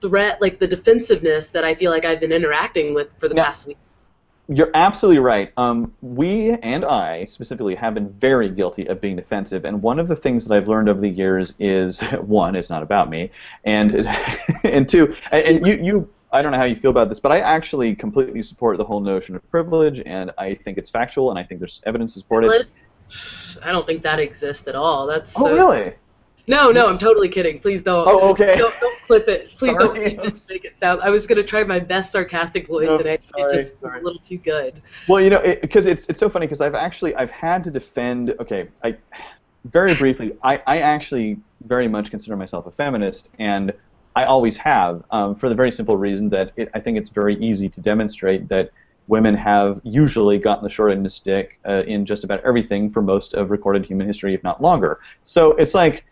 [0.00, 3.44] threat, like the defensiveness that I feel like I've been interacting with for the Yeah.
[3.44, 3.78] past week.
[4.48, 5.52] You're absolutely right.
[5.56, 10.06] Um, we and I specifically have been very guilty of being defensive, and one of
[10.06, 13.32] the things that I've learned over the years is one, it's not about me,
[13.64, 14.06] and
[14.64, 16.08] and two, and you you.
[16.36, 19.00] I don't know how you feel about this, but I actually completely support the whole
[19.00, 22.44] notion of privilege, and I think it's factual, and I think there's evidence to support
[22.44, 22.68] it.
[23.62, 25.06] I don't think that exists at all.
[25.06, 25.94] That's Oh, so really?
[26.46, 27.58] No, no, I'm totally kidding.
[27.58, 28.06] Please don't.
[28.06, 28.56] Oh, okay.
[28.58, 29.48] Don't, don't clip it.
[29.48, 29.84] Please Sorry.
[29.86, 31.00] don't make it, make it sound.
[31.02, 34.00] I was gonna try my best sarcastic voice, No, and I sorry, it just sorry.
[34.00, 34.80] a little too good.
[35.08, 38.34] Well, you know, because it's it's so funny because I've actually I've had to defend.
[38.38, 38.96] Okay, I
[39.64, 40.36] very briefly.
[40.42, 43.72] I I actually very much consider myself a feminist, and
[44.16, 47.36] I always have, um, for the very simple reason that it, I think it's very
[47.36, 48.70] easy to demonstrate that
[49.08, 52.90] women have usually gotten the short end of the stick uh, in just about everything
[52.90, 55.00] for most of recorded human history, if not longer.
[55.22, 56.06] So it's like,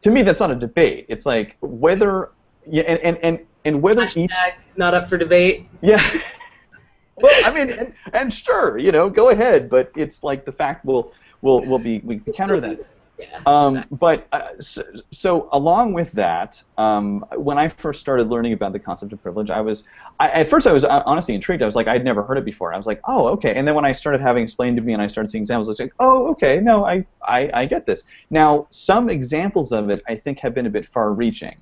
[0.00, 1.04] to me, that's not a debate.
[1.10, 2.30] It's like whether,
[2.66, 4.32] yeah, and and and, and whether each
[4.76, 5.68] not up for debate.
[5.82, 6.02] yeah.
[7.16, 10.86] well, I mean, and, and sure, you know, go ahead, but it's like the fact
[10.86, 12.86] will will will be we counter that.
[13.20, 13.40] Yeah.
[13.46, 13.98] Um, exactly.
[13.98, 18.78] but uh, so, so along with that, um, when I first started learning about the
[18.78, 19.84] concept of privilege, I was
[20.18, 21.62] I, at first I was uh, honestly intrigued.
[21.62, 22.72] I was like, I'd never heard it before.
[22.72, 23.54] I was like, oh, okay.
[23.54, 25.72] And then when I started having explained to me and I started seeing examples, I
[25.72, 28.04] was like, oh, okay, no, I, I, I get this.
[28.30, 31.56] Now, some examples of it I think have been a bit far-reaching,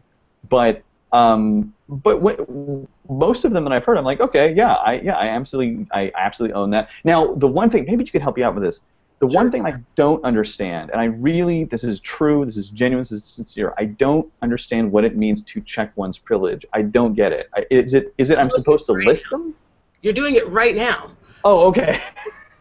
[0.49, 5.01] but um, but wh- most of them that I've heard, I'm like, okay, yeah, I
[5.01, 6.91] yeah, I absolutely I absolutely own that.
[7.05, 8.81] Now, the one thing, maybe you could help me out with this.
[9.21, 13.01] The one thing I don't understand, and I really, this is true, this is genuine,
[13.01, 13.75] this is sincere.
[13.77, 16.65] I don't understand what it means to check one's privilege.
[16.73, 17.49] I don't get it.
[17.55, 19.55] I, is it is it I'm supposed to list them?
[20.03, 21.11] You're doing it right now.
[21.45, 22.01] Oh, okay.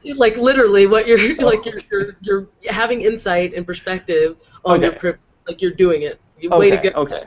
[0.03, 4.99] Like literally, what you're like you're you're, you're having insight and perspective on your Okay.
[4.99, 5.15] pri-
[5.47, 6.19] like you're doing it.
[6.39, 6.89] You way to okay.
[6.89, 7.01] go.
[7.01, 7.23] Okay.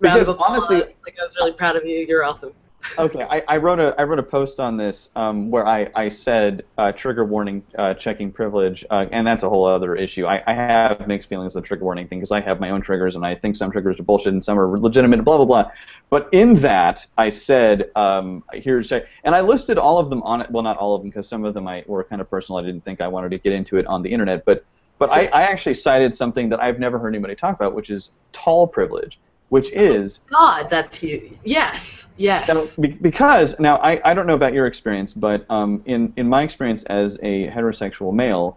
[0.00, 2.04] Because honestly, like I was really proud of you.
[2.08, 2.52] You're awesome.
[2.98, 6.08] Okay, I, I wrote a I wrote a post on this um, where I I
[6.08, 10.26] said uh, trigger warning uh, checking privilege, uh, and that's a whole other issue.
[10.26, 12.82] I, I have mixed feelings of the trigger warning thing because I have my own
[12.82, 15.70] triggers, and I think some triggers are bullshit and some are legitimate, blah blah blah.
[16.10, 20.50] But in that, I said um, here's and I listed all of them on it.
[20.50, 22.58] Well, not all of them because some of them I were kind of personal.
[22.58, 24.64] I didn't think I wanted to get into it on the internet, but
[24.98, 28.12] but I, I actually cited something that I've never heard anybody talk about, which is
[28.32, 29.18] tall privilege,
[29.52, 31.36] which is God, that's you.
[31.44, 32.78] Yes, yes.
[33.02, 36.84] because now I, I don't know about your experience, but um, in in my experience
[36.84, 38.56] as a heterosexual male,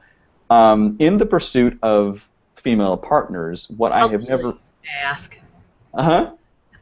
[0.50, 5.38] um, in the pursuit of female partners, what I have never I ask?
[5.94, 6.32] uh huh.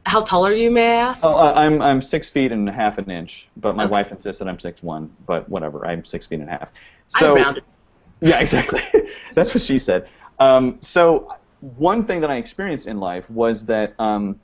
[0.06, 0.70] How tall are you?
[0.70, 1.24] May I ask?
[1.24, 3.90] Oh, I- I'm I'm six feet and a half an inch, but my Okay.
[3.90, 5.10] wife insists that I'm six one.
[5.26, 6.68] But whatever, I'm six feet and a half.
[7.16, 7.64] I So rounded.
[8.20, 8.80] yeah, exactly.
[9.34, 10.08] That's what she said.
[10.38, 11.28] Um, so
[11.76, 14.38] one thing that I experienced in life was that um,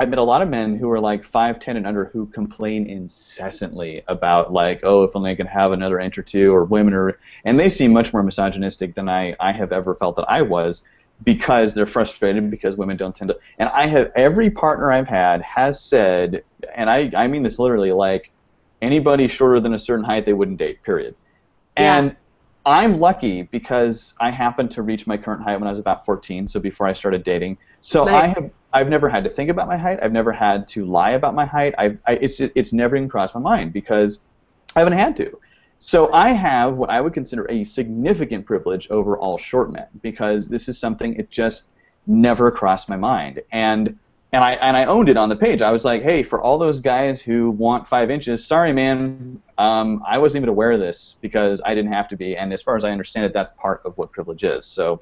[0.00, 2.90] I met a lot of men who are like five ten and under who complain
[2.90, 6.92] incessantly about like, oh, if only I could have another inch or two, or women
[6.92, 10.42] are, and they seem much more misogynistic than I I have ever felt that I
[10.42, 10.82] was
[11.24, 13.38] because they're frustrated because women don't tend to.
[13.58, 16.42] And I have every partner I've had has said,
[16.74, 18.32] and I I mean this literally, like
[18.82, 20.82] anybody shorter than a certain height they wouldn't date.
[20.82, 21.14] Period.
[21.78, 21.98] Yeah.
[21.98, 22.16] And
[22.66, 26.48] I'm lucky because I happened to reach my current height when I was about 14,
[26.48, 27.58] so before I started dating.
[27.80, 28.14] So Nice.
[28.14, 30.00] I have I've never had to think about my height.
[30.02, 31.74] I've never had to lie about my height.
[31.78, 34.20] I've, I it's it's never even crossed my mind because
[34.74, 35.38] I haven't had to.
[35.78, 40.48] So I have what I would consider a significant privilege over all short men because
[40.48, 41.64] this is something it just
[42.06, 43.42] never crossed my mind.
[43.52, 43.98] And
[44.32, 45.62] and I and I owned it on the page.
[45.62, 50.02] I was like, hey, for all those guys who want five inches, sorry, man, um,
[50.06, 52.36] I wasn't even aware of this because I didn't have to be.
[52.36, 54.66] And as far as I understand it, that's part of what privilege is.
[54.66, 55.00] So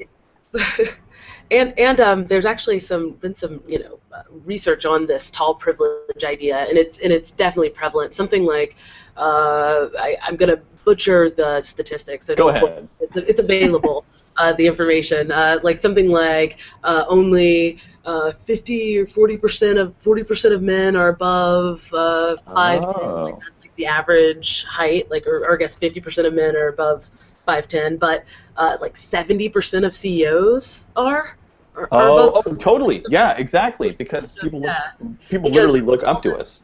[1.50, 5.54] and and um, there's actually some been some you know uh, research on this tall
[5.54, 8.14] privilege idea, and it's and it's definitely prevalent.
[8.14, 8.76] Something like
[9.16, 12.26] uh, I, I'm gonna butcher the statistics.
[12.26, 12.88] So go ahead.
[13.00, 14.04] It's, it's available.
[14.36, 19.94] Uh, the information, uh, like something like uh, only uh, 50 or 40 percent of
[19.96, 22.90] 40 percent of men are above uh, five ten.
[22.94, 23.24] Oh.
[23.24, 26.54] Like, that's like the average height, like or, or I guess 50 percent of men
[26.56, 27.08] are above
[27.46, 28.24] five ten, but
[28.56, 31.36] uh, like 70 percent of CEOs are.
[31.74, 33.04] are, are Oh, above- oh, totally.
[33.08, 33.90] Yeah, exactly.
[33.92, 34.90] Because people Yeah.
[35.28, 36.60] people Because- literally look up to us.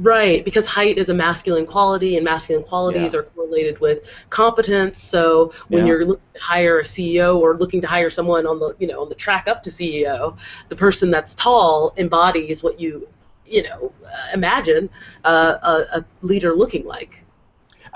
[0.00, 3.20] Right, because height is a masculine quality, and masculine qualities Yeah.
[3.20, 5.00] are correlated with competence.
[5.00, 5.88] So when Yeah.
[5.88, 9.02] you're looking to hire a CEO or looking to hire someone on the you know
[9.02, 10.36] on the track up to CEO,
[10.68, 13.06] the person that's tall embodies what you
[13.46, 14.90] you know uh, imagine
[15.24, 17.24] uh, a, a leader looking like.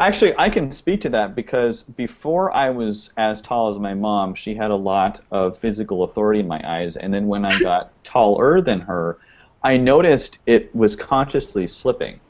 [0.00, 4.37] Actually, I can speak to that because before I was as tall as my mom,
[4.37, 6.96] she had a lot of physical authority in my eyes.
[6.96, 9.18] And then when I got taller than her,
[9.63, 12.21] I noticed it was consciously slipping.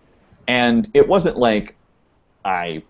[0.46, 1.76] And it wasn't like
[2.44, 2.82] I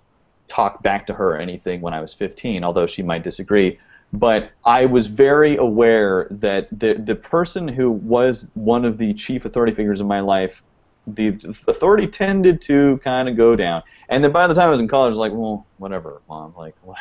[0.46, 3.78] talked back to her or anything when I was 15, although she might disagree.
[4.12, 9.44] But I was very aware that the, the person who was one of the chief
[9.44, 10.62] authority figures in my life,
[11.06, 11.28] the
[11.66, 13.82] authority tended to kind of go down.
[14.08, 16.54] And then by the time I was in college, I was like, well, whatever, mom.
[16.56, 16.96] Like, what?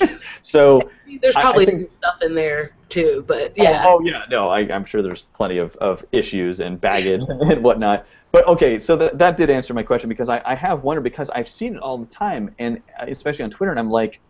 [0.42, 0.90] so
[1.20, 3.84] There's I- I probably think- stuff in there too, but yeah.
[3.86, 7.62] Oh, oh, yeah, no, I, I'm sure there's plenty of, of issues and baggage and
[7.62, 8.06] whatnot.
[8.32, 11.30] But okay, so that that did answer my question because I, I have wondered because
[11.30, 14.20] I've seen it all the time and uh, especially on Twitter and I'm like,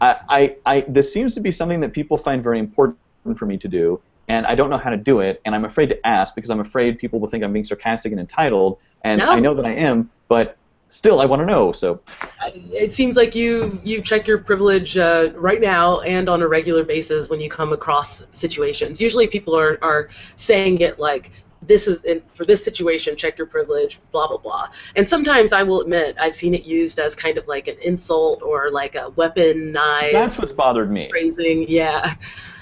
[0.00, 2.98] I, I, I this seems to be something that people find very important
[3.36, 5.88] for me to do and I don't know how to do it and I'm afraid
[5.90, 9.30] to ask because I'm afraid people will think I'm being sarcastic and entitled and No.
[9.30, 10.56] I know that I am, but
[10.90, 11.72] still I want to know.
[11.72, 12.00] So
[12.44, 16.84] it seems like you you check your privilege uh, right now and on a regular
[16.84, 19.00] basis when you come across situations.
[19.00, 21.30] Usually, people are are saying it like
[21.62, 24.66] this is in, for this situation check your privilege blah blah blah
[24.96, 28.40] and sometimes i will admit i've seen it used as kind of like an insult
[28.42, 29.72] or like a weapon.
[29.74, 31.08] weaponized that's what's bothered me.
[31.10, 32.14] phrasing yeah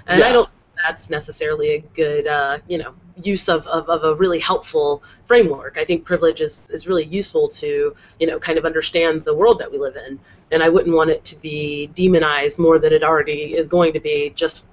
[0.08, 0.26] and Yeah.
[0.28, 0.48] i don't
[0.84, 2.92] that's necessarily a good uh, you know
[3.22, 5.76] use of, of, of a really helpful framework.
[5.76, 9.58] I think privilege is, is really useful to you know kind of understand the world
[9.60, 10.18] that we live in.
[10.50, 14.00] And i wouldn't want it to be demonized more than it already is going to
[14.00, 14.68] be just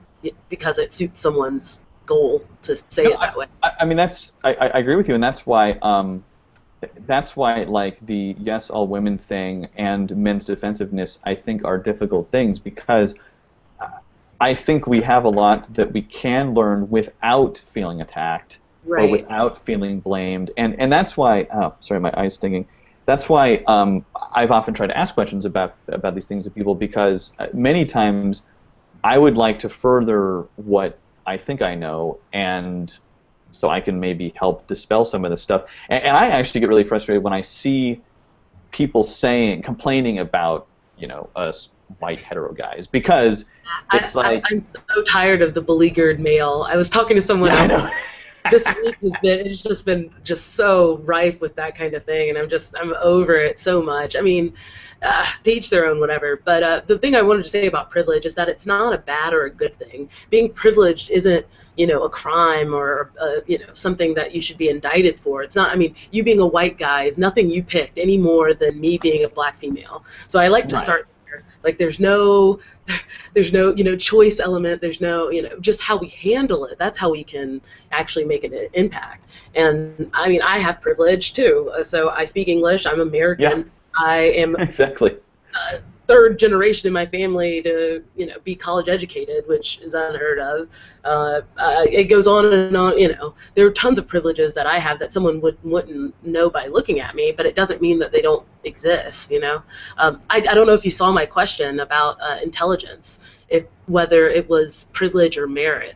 [0.50, 3.48] because it suits someone's goal to say No, it that way.
[3.64, 6.24] I, I mean that's I, I I agree with you, and that's why um,
[7.06, 12.32] that's why like the yes all women thing and men's defensiveness I think are difficult
[12.32, 13.16] things because
[14.40, 19.64] I think we have a lot that we can learn without feeling attacked or without
[19.66, 22.68] feeling blamed, and and that's why oh sorry my eye's stinging.
[23.06, 26.76] That's why um, I've often tried to ask questions about about these things to people
[26.76, 28.48] because uh, many times
[29.04, 32.98] I would like to further what I think I know and
[33.52, 35.64] so I can maybe help dispel some of this stuff.
[35.90, 38.02] And, and I actually get really frustrated when I see
[38.72, 40.68] people saying, complaining about,
[40.98, 41.70] you know, us
[42.00, 42.88] white hetero guys.
[42.88, 43.50] Because
[43.92, 46.66] it's I, like, I, I'm so tired of the beleaguered male.
[46.70, 47.74] I was talking to someone else
[48.50, 52.30] this week has been it's just been just so rife with that kind of thing
[52.30, 54.16] and i'm just i'm over it so much.
[54.16, 54.54] I mean
[55.04, 56.42] uh, to each their own whatever.
[56.46, 58.98] But uh, the thing i wanted to say about privilege is that it's not a
[58.98, 60.10] bad or a good thing.
[60.30, 64.58] Being privileged isn't you know a crime or uh, you know something that you should
[64.58, 65.44] be indicted for.
[65.44, 68.54] It's not i mean you being a white guy is nothing you picked any more
[68.54, 70.04] than me being a black female.
[70.28, 70.78] So i like to Right.
[70.78, 71.08] start
[71.66, 72.60] like there's no
[73.34, 74.80] there's no you know choice element.
[74.80, 76.78] There's no you know just how we handle it.
[76.78, 77.60] That's how we can
[77.92, 79.28] actually make an impact.
[79.56, 81.72] And i mean i have privilege too.
[81.76, 82.86] Uh, so i speak english.
[82.86, 83.60] I'm american.
[83.60, 84.06] Yeah.
[84.06, 85.18] i am exactly.
[86.08, 90.70] Third generation in my family to you know be college educated, which is unheard of.
[91.04, 92.98] Uh, uh, it goes on and on.
[92.98, 96.50] You know, there are tons of privileges that I have that someone would wouldn't know
[96.50, 99.32] by looking at me, but it doesn't mean that they don't exist.
[99.32, 99.64] You know,
[99.98, 104.30] um, I, I don't know if you saw my question about uh, intelligence, if whether
[104.30, 105.96] it was privilege or merit.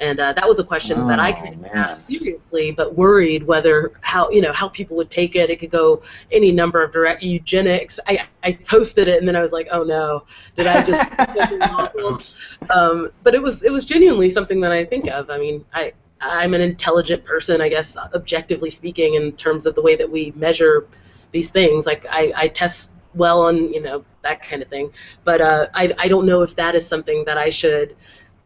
[0.00, 1.76] And uh, that was a question that I Oh, kind of man.
[1.76, 5.50] asked seriously, but worried whether how you know how people would take it.
[5.50, 7.98] It could go any number of direct eugenics.
[8.06, 10.24] I, I posted it and then I was like, oh no,
[10.56, 11.08] did I just?
[12.70, 15.30] Um, but it was it was genuinely something that I think of.
[15.30, 19.82] I mean, I I'm an intelligent person, I guess, objectively speaking, in terms of the
[19.82, 20.86] way that we measure
[21.32, 21.86] these things.
[21.86, 24.90] Like I, I test well on you know that kind of thing,
[25.24, 27.96] but uh, I I don't know if that is something that I should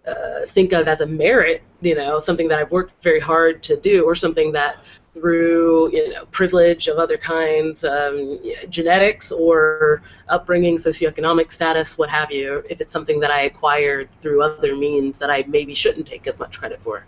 [0.07, 3.77] uh, think of as a merit, you know, something that I've worked very hard to
[3.77, 4.79] do, or something that
[5.15, 8.39] through you know privilege of other kinds, um,
[8.69, 12.65] genetics or upbringing, socioeconomic status, what have you.
[12.71, 16.39] If it's something that I acquired through other means that I maybe shouldn't take as
[16.39, 17.05] much credit for.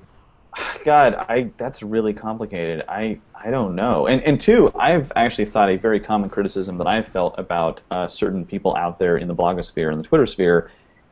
[0.85, 2.85] God, I that's really complicated.
[2.89, 4.07] I I don't know.
[4.07, 8.07] And and two, I've actually thought a very common criticism that I've felt about uh,
[8.07, 10.71] certain people out there in the blogosphere and the Twitter sphere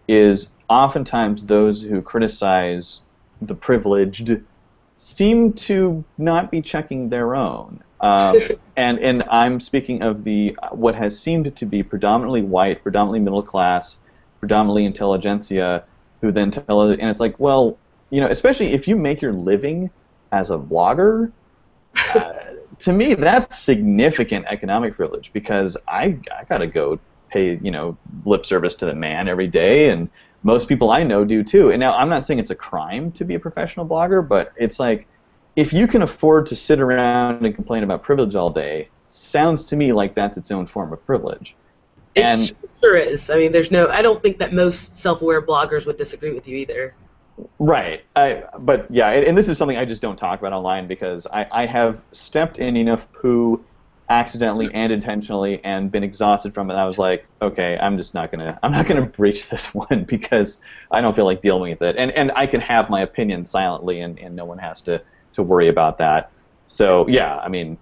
[0.09, 3.01] is oftentimes those who criticize
[3.43, 4.41] the privileged
[4.95, 7.83] seem to not be checking their own.
[8.01, 8.41] Um,
[8.77, 13.43] and and I'm speaking of the what has seemed to be predominantly white, predominantly middle
[13.43, 13.99] class,
[14.39, 15.85] predominantly intelligentsia,
[16.23, 17.79] who then tell other, and it's like, well,
[18.11, 19.91] you know, especially if you make your living
[20.33, 21.33] as a blogger,
[22.15, 22.33] uh,
[22.79, 27.01] to me that's significant economic privilege because I I gotta go
[27.31, 30.09] pay you know lip service to the man every day, and
[30.43, 31.71] most people I know do too.
[31.71, 34.81] And now I'm not saying it's a crime to be a professional blogger, but it's
[34.81, 35.07] like
[35.57, 39.77] if you can afford to sit around and complain about privilege all day, sounds to
[39.77, 41.55] me like that's its own form of privilege.
[42.15, 43.31] It And- sure is.
[43.31, 43.89] I mean, there's no.
[43.89, 46.95] I don't think that most self-aware bloggers would disagree with you either.
[47.59, 48.05] Right.
[48.17, 51.27] I, but yeah, and, and this is something I just don't talk about online because
[51.33, 53.65] I, I have stepped in enough poo
[54.11, 56.75] accidentally and intentionally and been exhausted from it.
[56.75, 60.61] I was like, okay, I'm just not gonna I'm not gonna breach this one because
[60.91, 61.97] I don't feel like dealing with it.
[61.97, 65.01] And and I can have my opinion silently and, and no one has to,
[65.35, 66.33] to worry about that.
[66.67, 67.79] So yeah, I mean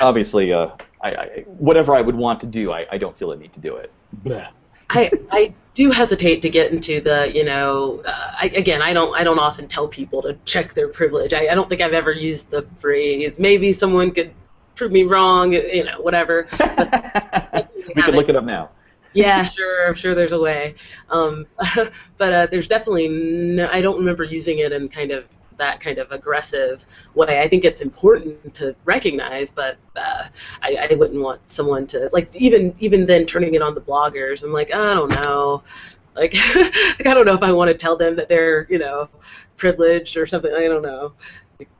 [0.00, 0.70] obviously uh,
[1.00, 3.60] I, I whatever I would want to do, I, I don't feel a need to
[3.60, 3.92] do it.
[4.24, 4.48] Bleh.
[4.90, 9.14] I I do hesitate to get into the you know uh, I, again I don't
[9.14, 11.32] I don't often tell people to check their privilege.
[11.32, 13.38] I, I don't think I've ever used the phrase.
[13.38, 14.32] Maybe someone could
[14.76, 15.52] prove me wrong.
[15.52, 16.46] You know whatever.
[17.96, 18.70] we could look it up now.
[19.16, 19.88] Yeah, sure.
[19.88, 20.74] I'm sure there's a way.
[21.10, 21.46] Um,
[22.18, 25.24] but uh, there's definitely no, I don't remember using it in kind of
[25.56, 27.40] that kind of aggressive way.
[27.40, 30.24] I think it's important to recognize, but uh,
[30.62, 34.44] I, I wouldn't want someone to like even even then turning it on the bloggers.
[34.44, 35.62] I'm like, I don't know,
[36.14, 39.08] like, like I don't know if I want to tell them that they're you know
[39.56, 40.52] privileged or something.
[40.52, 41.14] I don't know.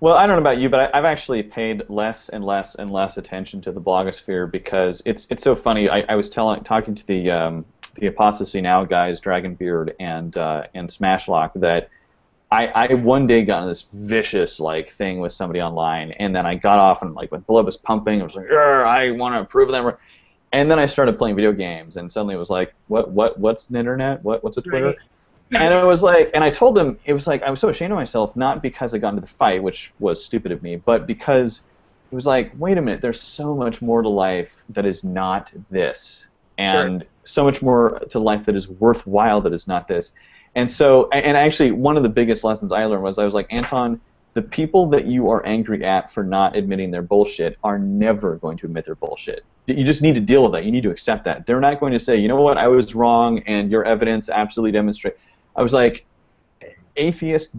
[0.00, 2.90] Well, I don't know about you, but I, have actually paid less and less and
[2.90, 5.88] less attention to the blogosphere because it's it's so funny.
[5.88, 7.64] I, I was telling talking to the um,
[7.96, 11.90] the Apostasy Now guys, Dragonbeard and uh, and Smashlock, that
[12.50, 16.46] I, I one day got in this vicious like thing with somebody online, and then
[16.46, 19.44] I got off and like when blood was pumping, I was like, I want to
[19.50, 19.92] prove them.
[20.52, 23.68] And then I started playing video games, and suddenly it was like, what what what's
[23.68, 24.22] an internet?
[24.22, 24.86] What what's a Twitter?
[24.86, 24.96] Right.
[25.52, 27.92] And it was like, and I told them it was like I was so ashamed
[27.92, 31.06] of myself, not because I got into the fight, which was stupid of me, but
[31.06, 31.62] because
[32.10, 35.52] it was like, wait a minute, there's so much more to life that is not
[35.70, 36.26] this,
[36.58, 37.08] and sure.
[37.24, 40.12] so much more to life that is worthwhile that is not this.
[40.54, 43.46] And so, and actually, one of the biggest lessons I learned was I was like,
[43.50, 44.00] Anton,
[44.32, 48.56] the people that you are angry at for not admitting their bullshit are never going
[48.58, 49.44] to admit their bullshit.
[49.66, 50.64] You just need to deal with that.
[50.64, 51.46] You need to accept that.
[51.46, 54.72] They're not going to say, you know what, I was wrong, and your evidence absolutely
[54.72, 55.18] demonstrates.
[55.56, 56.04] I was like,
[56.96, 57.50] atheist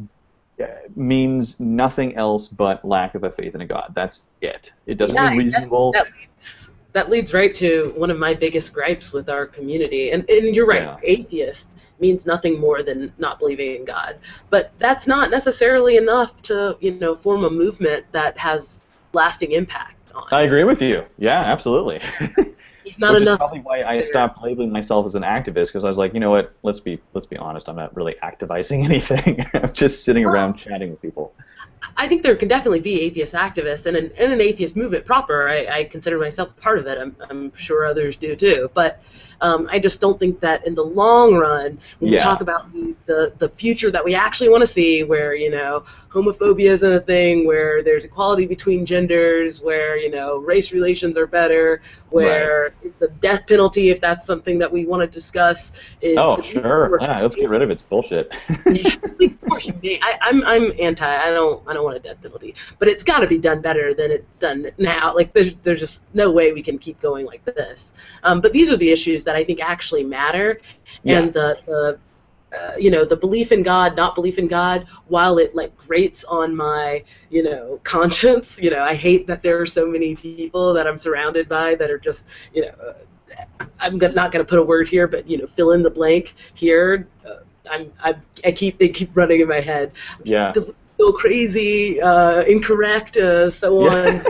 [0.62, 3.92] uh, means nothing else but lack of a faith in a God.
[3.94, 4.72] That's it.
[4.86, 5.92] It doesn't yeah, mean reasonable.
[5.92, 10.12] That leads, that leads right to one of my biggest gripes with our community.
[10.12, 10.98] And, and you're right, yeah.
[11.04, 14.18] atheist means nothing more than not believing in God.
[14.50, 18.84] But that's not necessarily enough to, you know, form a movement that has
[19.14, 20.28] lasting impact on.
[20.32, 21.04] I agree with you.
[21.18, 22.02] Yeah, absolutely.
[22.98, 23.34] not Which enough.
[23.34, 26.20] is probably why I stopped labeling myself as an activist because I was like, you
[26.20, 26.54] know what?
[26.64, 27.68] Let's be let's be honest.
[27.70, 29.46] I'm not really activizing anything.
[29.54, 31.34] I'm just sitting well, around chatting with people.
[31.96, 35.50] I think there can definitely be atheist activists and an, and an atheist movement proper.
[35.50, 36.98] I, I consider myself part of it.
[36.98, 38.70] I'm, I'm sure others do too.
[38.74, 39.02] But
[39.42, 42.18] um, I just don't think that in the long run, when yeah.
[42.18, 42.72] we talk about
[43.06, 47.00] the, the future that we actually want to see, where you know homophobia isn't a
[47.00, 53.00] thing, where there's equality between genders, where you know race relations are better, where right.
[53.00, 57.22] the death penalty, if that's something that we want to discuss, is oh sure, yeah,
[57.22, 57.74] let's get rid of it.
[57.74, 58.32] It's bullshit.
[58.66, 60.00] yeah, of course be.
[60.02, 61.06] I, I'm I'm anti.
[61.06, 63.94] I don't I don't want a death penalty, but it's got to be done better
[63.94, 65.14] than it's done now.
[65.14, 67.94] Like there's there's just no way we can keep going like this.
[68.24, 70.60] Um, but these are the issues that I think actually matter,
[71.04, 71.20] yeah.
[71.20, 72.00] and the the
[72.58, 76.24] uh, you know the belief in God, not belief in God, while it like grates
[76.24, 78.58] on my you know conscience.
[78.60, 81.92] You know I hate that there are so many people that I'm surrounded by that
[81.92, 82.70] are just you know.
[82.70, 82.94] Uh,
[83.80, 86.34] I'm not going to put a word here, but you know, fill in the blank
[86.56, 87.08] here.
[87.24, 89.92] Uh, I'm, I'm, I keep they keep running in my head.
[90.24, 90.52] Yeah.
[90.54, 94.26] Just, so crazy, uh, incorrect, uh, so on.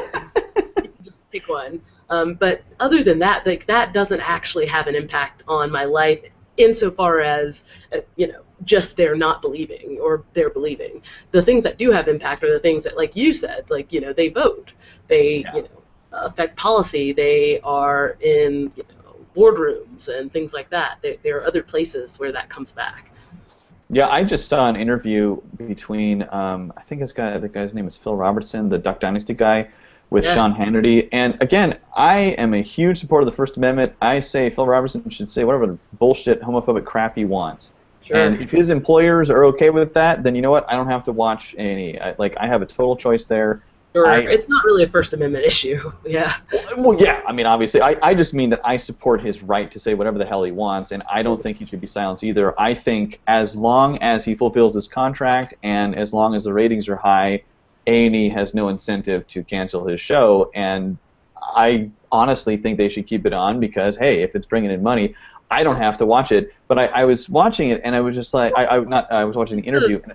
[1.04, 1.82] just pick one.
[2.10, 6.22] Um, but other than that, like that doesn't actually have an impact on my life
[6.58, 11.02] insofar as uh, you know just they're not believing or they're believing.
[11.32, 14.02] The things that do have impact are the things that, like you said, like you
[14.02, 14.72] know they vote,
[15.08, 15.56] they yeah.
[15.56, 15.70] you know
[16.12, 20.98] affect policy, they are in you know boardrooms and things like that.
[21.02, 23.12] There, there are other places where that comes back.
[23.90, 27.88] Yeah, I just saw an interview between um, I think this guy the guy's name
[27.88, 29.70] is Phil Robertson, the Duck Dynasty guy,
[30.10, 30.36] with yeah.
[30.36, 31.10] Sean Hannity.
[31.12, 33.94] And again, I am a huge supporter of the First Amendment.
[34.02, 37.74] I say Phil Robertson should say whatever bullshit homophobic crap he wants.
[38.02, 38.18] Sure.
[38.18, 40.66] And if his employers are okay with that, then you know what?
[40.70, 42.00] I don't have to watch any.
[42.00, 43.64] I, like I have a total choice there.
[43.94, 44.08] Sure.
[44.08, 45.92] I, it's not really a First Amendment issue.
[46.06, 46.38] Yeah.
[46.78, 47.22] Well, yeah.
[47.28, 50.18] I mean, obviously, I, I just mean that I support his right to say whatever
[50.18, 52.58] the hell he wants, and I don't think he should be silenced either.
[52.60, 56.88] I think as long as he fulfills his contract and as long as the ratings
[56.88, 57.44] are high,
[57.88, 60.98] A&E has no incentive to cancel his show, and
[61.42, 65.16] I honestly think they should keep it on because hey, if it's bringing in money,
[65.50, 66.54] I don't have to watch it.
[66.68, 69.24] But I, I was watching it and I was just like, I, I not I
[69.26, 70.02] was watching the interview.
[70.04, 70.14] And,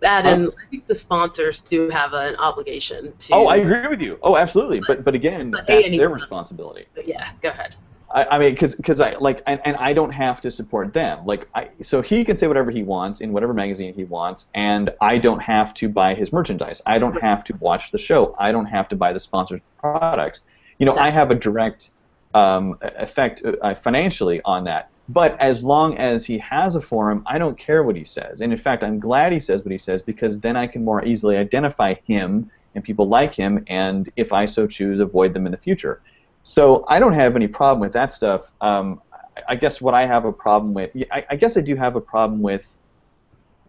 [0.00, 3.34] that, and I think the sponsors do have an obligation to.
[3.34, 4.18] Oh, I agree with you.
[4.22, 4.82] Oh, absolutely.
[4.86, 6.86] But but again, but that's their responsibility.
[6.94, 7.76] But yeah, go ahead.
[8.12, 11.24] I, I mean, because because I like and, and I don't have to support them.
[11.24, 14.90] Like I, so he can say whatever he wants in whatever magazine he wants, and
[15.00, 16.82] I don't have to buy his merchandise.
[16.86, 18.34] I don't have to watch the show.
[18.38, 20.40] I don't have to buy the sponsored products.
[20.78, 20.96] You know.
[20.96, 21.90] I have a direct
[22.34, 24.90] um, effect uh, financially on that.
[25.08, 28.40] But as long as he has a forum, I don't care what he says.
[28.40, 31.04] And in fact, I'm glad he says what he says because then I can more
[31.04, 35.52] easily identify him and people like him, and if I so choose, avoid them in
[35.52, 36.00] the future.
[36.42, 38.50] So I don't have any problem with that stuff.
[38.60, 39.00] Um,
[39.48, 42.42] I guess what I have a problem with, I, guess I do have a problem
[42.42, 42.76] with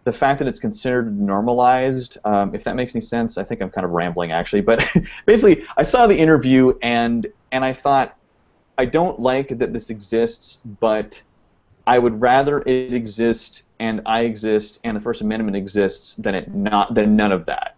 [0.04, 3.70] the fact that it's considered normalized, um, if that makes any sense, I think I'm
[3.70, 4.84] kind of rambling actually, but
[5.26, 8.16] basically, I saw the interview and and I thought,
[8.76, 11.22] I don't like that this exists, but
[11.86, 16.52] I would rather it exist and I exist and the First Amendment exists than it
[16.52, 17.76] not than none of that.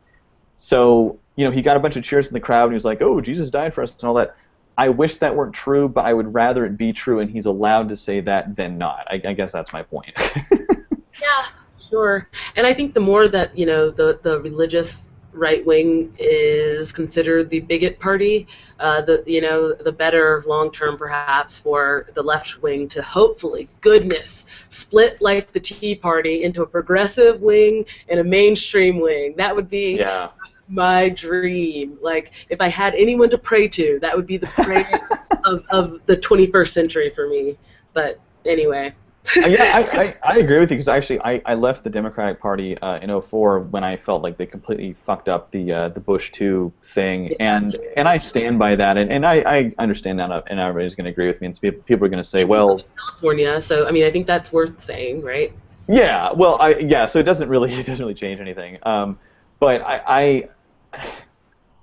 [0.56, 2.84] So you know, he got a bunch of cheers in the crowd and he was
[2.84, 4.34] like, "Oh, Jesus died for us" and all that.
[4.78, 7.88] I wish that weren't true, but I would rather it be true, and he's allowed
[7.88, 9.06] to say that than not.
[9.10, 10.12] I, I guess that's my point.
[11.20, 11.46] yeah,
[11.88, 16.90] Sure, and I think the more that you know the the religious right wing is
[16.92, 18.46] considered the bigot party,
[18.80, 23.68] uh, the you know the better long term perhaps for the left wing to hopefully
[23.82, 29.34] goodness split like the Tea Party into a progressive wing and a mainstream wing.
[29.36, 30.30] That would be yeah.
[30.68, 31.98] My dream.
[32.00, 35.08] Like if I had anyone to pray to, that would be the prayer
[35.44, 37.56] of, of the 21st century for me.
[37.92, 38.94] But anyway.
[39.36, 42.40] Uh, yeah, I, I, I, agree with you because actually I, I left the Democratic
[42.40, 46.00] Party uh, in 04 when I felt like they completely fucked up the uh, the
[46.00, 50.44] Bush 2 thing, and and I stand by that, and, and I, I understand that,
[50.48, 53.60] and everybody's going to agree with me, and people are going to say, well, California,
[53.60, 55.52] so I mean I think that's worth saying, right?
[55.88, 59.18] Yeah, well, I yeah, so it doesn't really it doesn't really change anything, um,
[59.58, 60.48] but I, I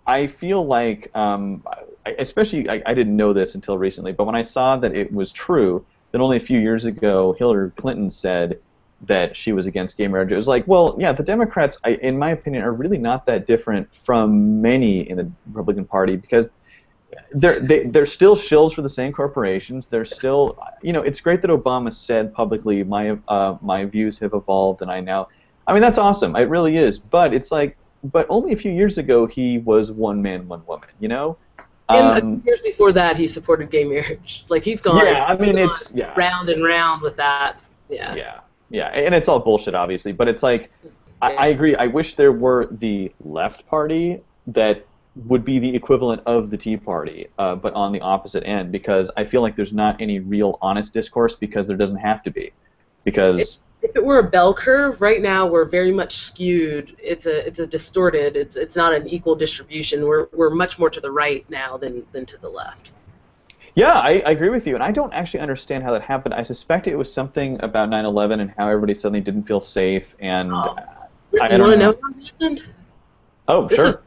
[0.05, 1.63] I feel like um,
[2.05, 5.31] especially I, I didn't know this until recently, but when I saw that it was
[5.31, 8.59] true that only a few years ago Hillary Clinton said
[9.01, 10.31] that she was against gay marriage.
[10.31, 13.45] It was like, well, yeah, the Democrats, I, in my opinion, are really not that
[13.45, 16.49] different from many in the Republican Party because
[17.31, 19.87] they're they, they're still shills for the same corporations.
[19.87, 24.33] They're still, you know, it's great that Obama said publicly, my uh, my views have
[24.33, 25.27] evolved, and I now,
[25.67, 26.35] I mean, that's awesome.
[26.35, 26.99] It really is.
[26.99, 30.89] But it's like, but only a few years ago he was one man, one woman.
[30.99, 31.37] You know,
[31.89, 34.45] and um, years before that, he supported gay marriage.
[34.49, 35.05] Like he's gone.
[35.05, 36.13] Yeah, I mean it's yeah.
[36.15, 37.59] round and round with that.
[37.89, 38.15] Yeah.
[38.15, 38.39] Yeah,
[38.69, 40.11] yeah, and it's all bullshit, obviously.
[40.11, 40.89] But it's like, yeah.
[41.21, 41.75] I, I agree.
[41.75, 44.85] I wish there were the left party that
[45.15, 49.11] would be the equivalent of the Tea Party, uh, but on the opposite end, because
[49.15, 52.51] I feel like there's not any real honest discourse because there doesn't have to be,
[53.03, 56.95] because if it were a bell curve, right now we're very much skewed.
[56.99, 58.37] It's a it's a distorted.
[58.37, 60.05] It's it's not an equal distribution.
[60.05, 62.93] We're we're much more to the right now than than to the left.
[63.75, 66.33] Yeah, I, I agree with you, and I don't actually understand how that happened.
[66.33, 70.15] I suspect it was something about 9/11 and how everybody suddenly didn't feel safe.
[70.19, 70.75] And oh.
[71.41, 71.91] I, I, don't want to know.
[71.91, 72.63] know what happened.
[73.47, 73.87] Oh, this sure.
[73.87, 73.97] Is,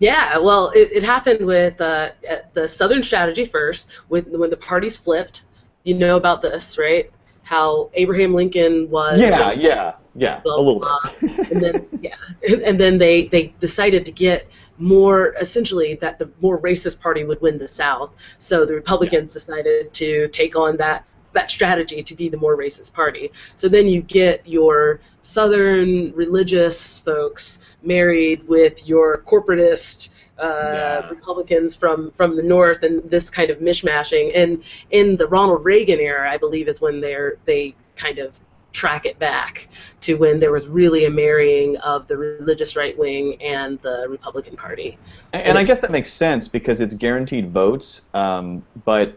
[0.00, 2.10] yeah, well, it, it happened with uh,
[2.52, 5.44] the Southern strategy first, with when the parties flipped.
[5.84, 7.10] You know about this, right?
[7.44, 9.20] How Abraham Lincoln was.
[9.20, 10.80] Yeah, yeah, yeah, blah, a little
[11.20, 11.50] bit.
[11.50, 12.16] and then yeah,
[12.48, 17.22] and, and, then they they decided to get more essentially that the more racist party
[17.22, 18.12] would win the South.
[18.38, 19.34] So the Republicans yeah.
[19.34, 23.30] decided to take on that that strategy to be the more racist party.
[23.56, 31.08] So then you get your Southern religious folks married with your corporatist uh, yeah.
[31.08, 34.32] Republicans from from the north and this kind of mishmashing.
[34.34, 38.38] And in the Ronald Reagan era, I believe is when they're they kind of
[38.72, 39.68] track it back
[40.00, 44.56] to when there was really a marrying of the religious right wing and the Republican
[44.56, 44.98] Party.
[45.32, 48.00] And, and I guess that makes sense because it's guaranteed votes.
[48.12, 49.16] Um, but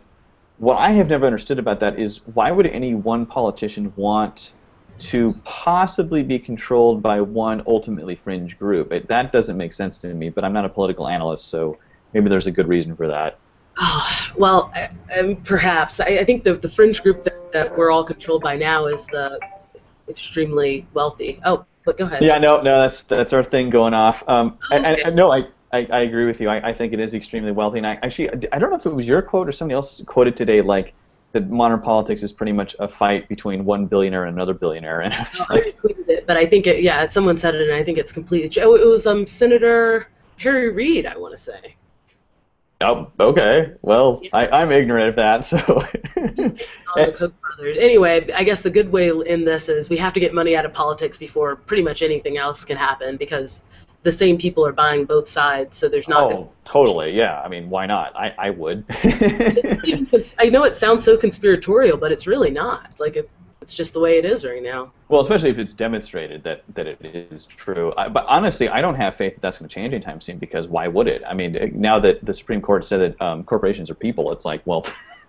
[0.60, 4.54] what I have never understood about that is why would any one politician want
[5.00, 8.92] to possibly be controlled by one ultimately fringe group.
[8.92, 11.78] It, that doesn't make sense to me, but I'm not a political analyst, so
[12.14, 13.38] maybe there's a good reason for that.
[13.78, 14.74] Oh, well,
[15.18, 16.00] um, perhaps.
[16.00, 19.06] I, I, think the, the fringe group that, that we're all controlled by now is
[19.08, 19.40] the
[20.10, 21.40] extremely wealthy.
[21.46, 22.24] Oh, but go ahead.
[22.24, 24.24] Yeah, no, no, that's that's our thing going off.
[24.28, 24.84] Um, okay.
[24.84, 26.50] and, and, no, I, I, I, agree with you.
[26.50, 28.94] I, I think it is extremely wealthy, and I actually I don't know if it
[28.94, 30.94] was your quote or somebody else quoted today, like
[31.34, 35.02] that modern politics is pretty much a fight between one billionaire and another billionaire.
[35.08, 37.74] And I, like, I tweeted it, but I think it, yeah, someone said it, and
[37.74, 38.62] I think it's completely.
[38.62, 40.08] Oh, it was um Senator
[40.38, 41.76] Harry Reid, I want to say.
[42.80, 43.74] Oh, okay.
[43.82, 44.30] Well, yeah.
[44.34, 45.58] I, I'm ignorant of that, so.
[46.16, 46.64] the
[46.96, 47.78] Koch brothers.
[47.80, 50.66] Anyway, I guess the good way in this is we have to get money out
[50.66, 53.64] of politics before pretty much anything else can happen because
[54.08, 56.32] the same people are buying both sides, so there's not.
[56.32, 57.12] Oh, totally.
[57.12, 57.42] Yeah.
[57.42, 58.16] I mean, why not?
[58.16, 58.86] I, I would.
[60.40, 62.90] I know it sounds so conspiratorial, but it's really not.
[63.00, 63.30] Like it,
[63.62, 64.94] it's just the way it is right now.
[65.10, 67.94] Well, especially if it's demonstrated that, that it is true.
[67.98, 70.68] I, but honestly, I don't have faith that that's going to change anytime soon because
[70.68, 71.22] why would it?
[71.28, 74.62] I mean, now that the Supreme Court said that um, corporations are people, it's like,
[74.64, 74.86] well,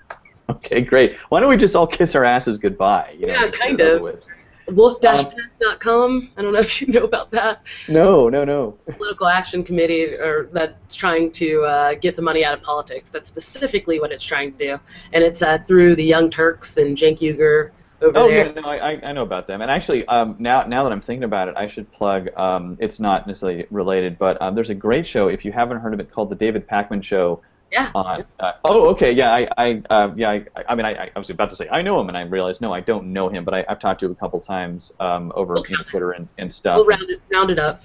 [0.51, 1.17] okay, great.
[1.31, 3.17] Why don't we just all kiss our asses goodbye?
[3.19, 4.23] You know, yeah, kind of.
[4.71, 6.31] wolf-pac.com.
[6.37, 7.63] I don't know if you know about that.
[7.89, 8.79] No, no, no.
[8.87, 13.11] Political Action Committee, or that's trying to uh, get the money out of politics.
[13.11, 14.81] That's specifically what it's trying to do,
[15.13, 18.47] and it's uh, through the Young Turks and Cenk Uygur over oh, there.
[18.47, 19.61] yeah, no, I, I know about them.
[19.61, 22.29] And actually, um, now now that I'm thinking about it, I should plug.
[22.37, 25.95] Um, it's not necessarily related, but um, there's a great show if you haven't heard
[25.95, 27.43] of it called the David Pakman Show.
[27.71, 27.91] Yeah.
[27.95, 31.29] On, uh, oh, okay, yeah, I, I, uh, yeah, I, I mean, I, I was
[31.29, 33.53] about to say I know him, and I realized no, I don't know him, but
[33.55, 35.73] I, I've talked to him a couple times um, over Okay.
[35.73, 36.77] you know, Twitter and, and stuff.
[36.77, 37.83] We'll round it, round it up.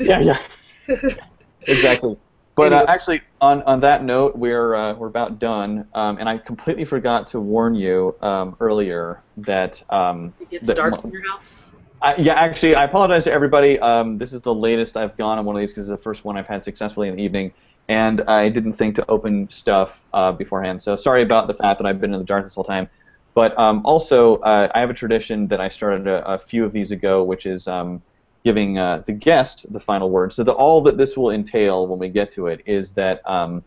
[0.00, 0.42] yeah, yeah,
[1.62, 2.16] exactly.
[2.56, 6.38] But uh, actually, on, on that note, we're uh, we're about done, um, and I
[6.38, 11.30] completely forgot to warn you um, earlier that um, It gets that dark in your
[11.30, 11.70] house.
[12.00, 13.78] I, yeah, actually, I apologize to everybody.
[13.78, 16.24] Um, this is the latest I've gone on one of these because it's the first
[16.24, 17.52] one I've had successfully in the evening,
[17.88, 20.82] and I didn't think to open stuff uh, beforehand.
[20.82, 22.88] So sorry about the fact that I've been in the dark this whole time.
[23.34, 26.72] But um, also, uh, I have a tradition that I started a, a few of
[26.72, 28.02] these ago, which is um,
[28.44, 30.32] giving uh, the guest the final word.
[30.32, 33.62] So the, all that this will entail when we get to it is that um,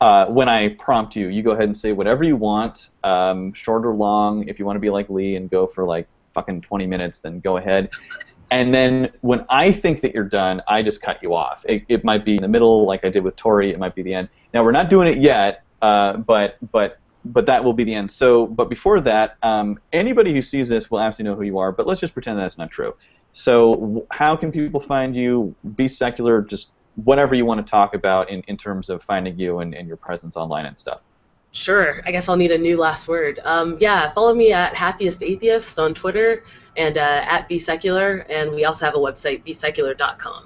[0.00, 3.84] uh, when I prompt you, you go ahead and say whatever you want, um, short
[3.84, 4.48] or long.
[4.48, 7.40] If you want to be like Lee and go for like fucking 20 minutes, then
[7.40, 7.90] go ahead.
[8.50, 11.64] And then when I think that you're done, I just cut you off.
[11.68, 13.70] It, it might be in the middle, like I did with Tori.
[13.70, 14.28] It might be the end.
[14.52, 18.10] Now we're not doing it yet, uh, but but but that will be the end.
[18.10, 21.70] So, but before that, um, anybody who sees this will absolutely know who you are.
[21.70, 22.94] But let's just pretend that's not true.
[23.32, 25.54] So, how can people find you?
[25.76, 26.72] Be secular, just
[27.04, 29.96] whatever you want to talk about in, in terms of finding you and, and your
[29.96, 31.00] presence online and stuff.
[31.52, 32.00] Sure.
[32.06, 33.40] I guess I'll need a new last word.
[33.44, 36.44] Um, yeah, follow me at Happiest Atheist on Twitter
[36.76, 40.44] and uh, at BeSecular, and we also have a website, besecular.com.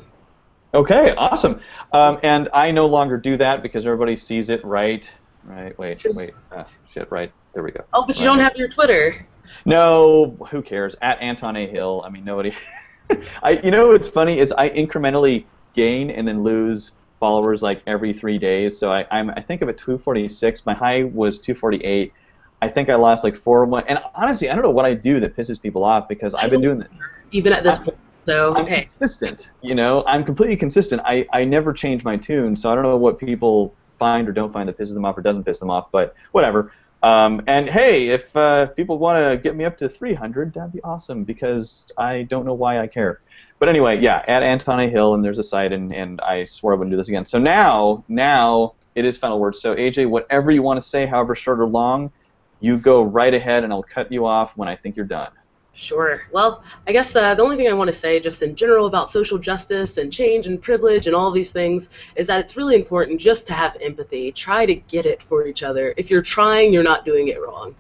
[0.72, 1.60] Okay, awesome.
[1.92, 5.10] Um, and I no longer do that because everybody sees it right.
[5.44, 5.78] Right.
[5.78, 6.02] Wait.
[6.14, 6.32] Wait.
[6.50, 7.10] Uh, shit.
[7.12, 7.30] Right.
[7.52, 7.84] There we go.
[7.92, 8.34] Oh, but you Right.
[8.34, 9.24] don't have your Twitter.
[9.66, 10.96] No, who cares?
[11.00, 11.66] At Anton A.
[11.66, 12.02] Hill.
[12.04, 12.52] I mean, nobody.
[13.42, 13.60] I.
[13.62, 15.44] You know what's funny is I incrementally
[15.74, 16.92] gain and then lose
[17.24, 18.78] followers like every three days.
[18.78, 19.30] So I, I'm.
[19.30, 20.66] I think I'm at 246.
[20.66, 22.12] My high was 248.
[22.60, 23.82] I think I lost like four one.
[23.88, 26.60] And honestly, I don't know what I do that pisses people off because I've been
[26.60, 26.90] doing that.
[27.30, 27.98] even at this I- point.
[28.26, 29.52] So, I'm hey, consistent.
[29.62, 31.00] You know, I'm completely consistent.
[31.04, 34.50] I, I never change my tune, so I don't know what people find or don't
[34.50, 36.72] find that pisses them off or doesn't piss them off, but whatever.
[37.02, 40.80] Um, and hey, if uh, people want to get me up to 300, that'd be
[40.82, 43.20] awesome because I don't know why I care.
[43.64, 44.88] But anyway, yeah, at Anton A.
[44.90, 47.24] Hill, and there's a site, and, and I swore I wouldn't do this again.
[47.24, 49.58] So now, now it is final words.
[49.58, 52.12] So AJ, whatever you want to say, however short or long,
[52.60, 55.32] you go right ahead, and I'll cut you off when I think you're done.
[55.72, 56.24] sure.
[56.30, 59.10] Well, I guess uh, the only thing I want to say, just in general, about
[59.10, 63.18] social justice and change and privilege and all these things, is that it's really important
[63.18, 64.30] just to have empathy.
[64.30, 65.94] Try to get it for each other.
[65.96, 67.74] If you're trying, you're not doing it wrong.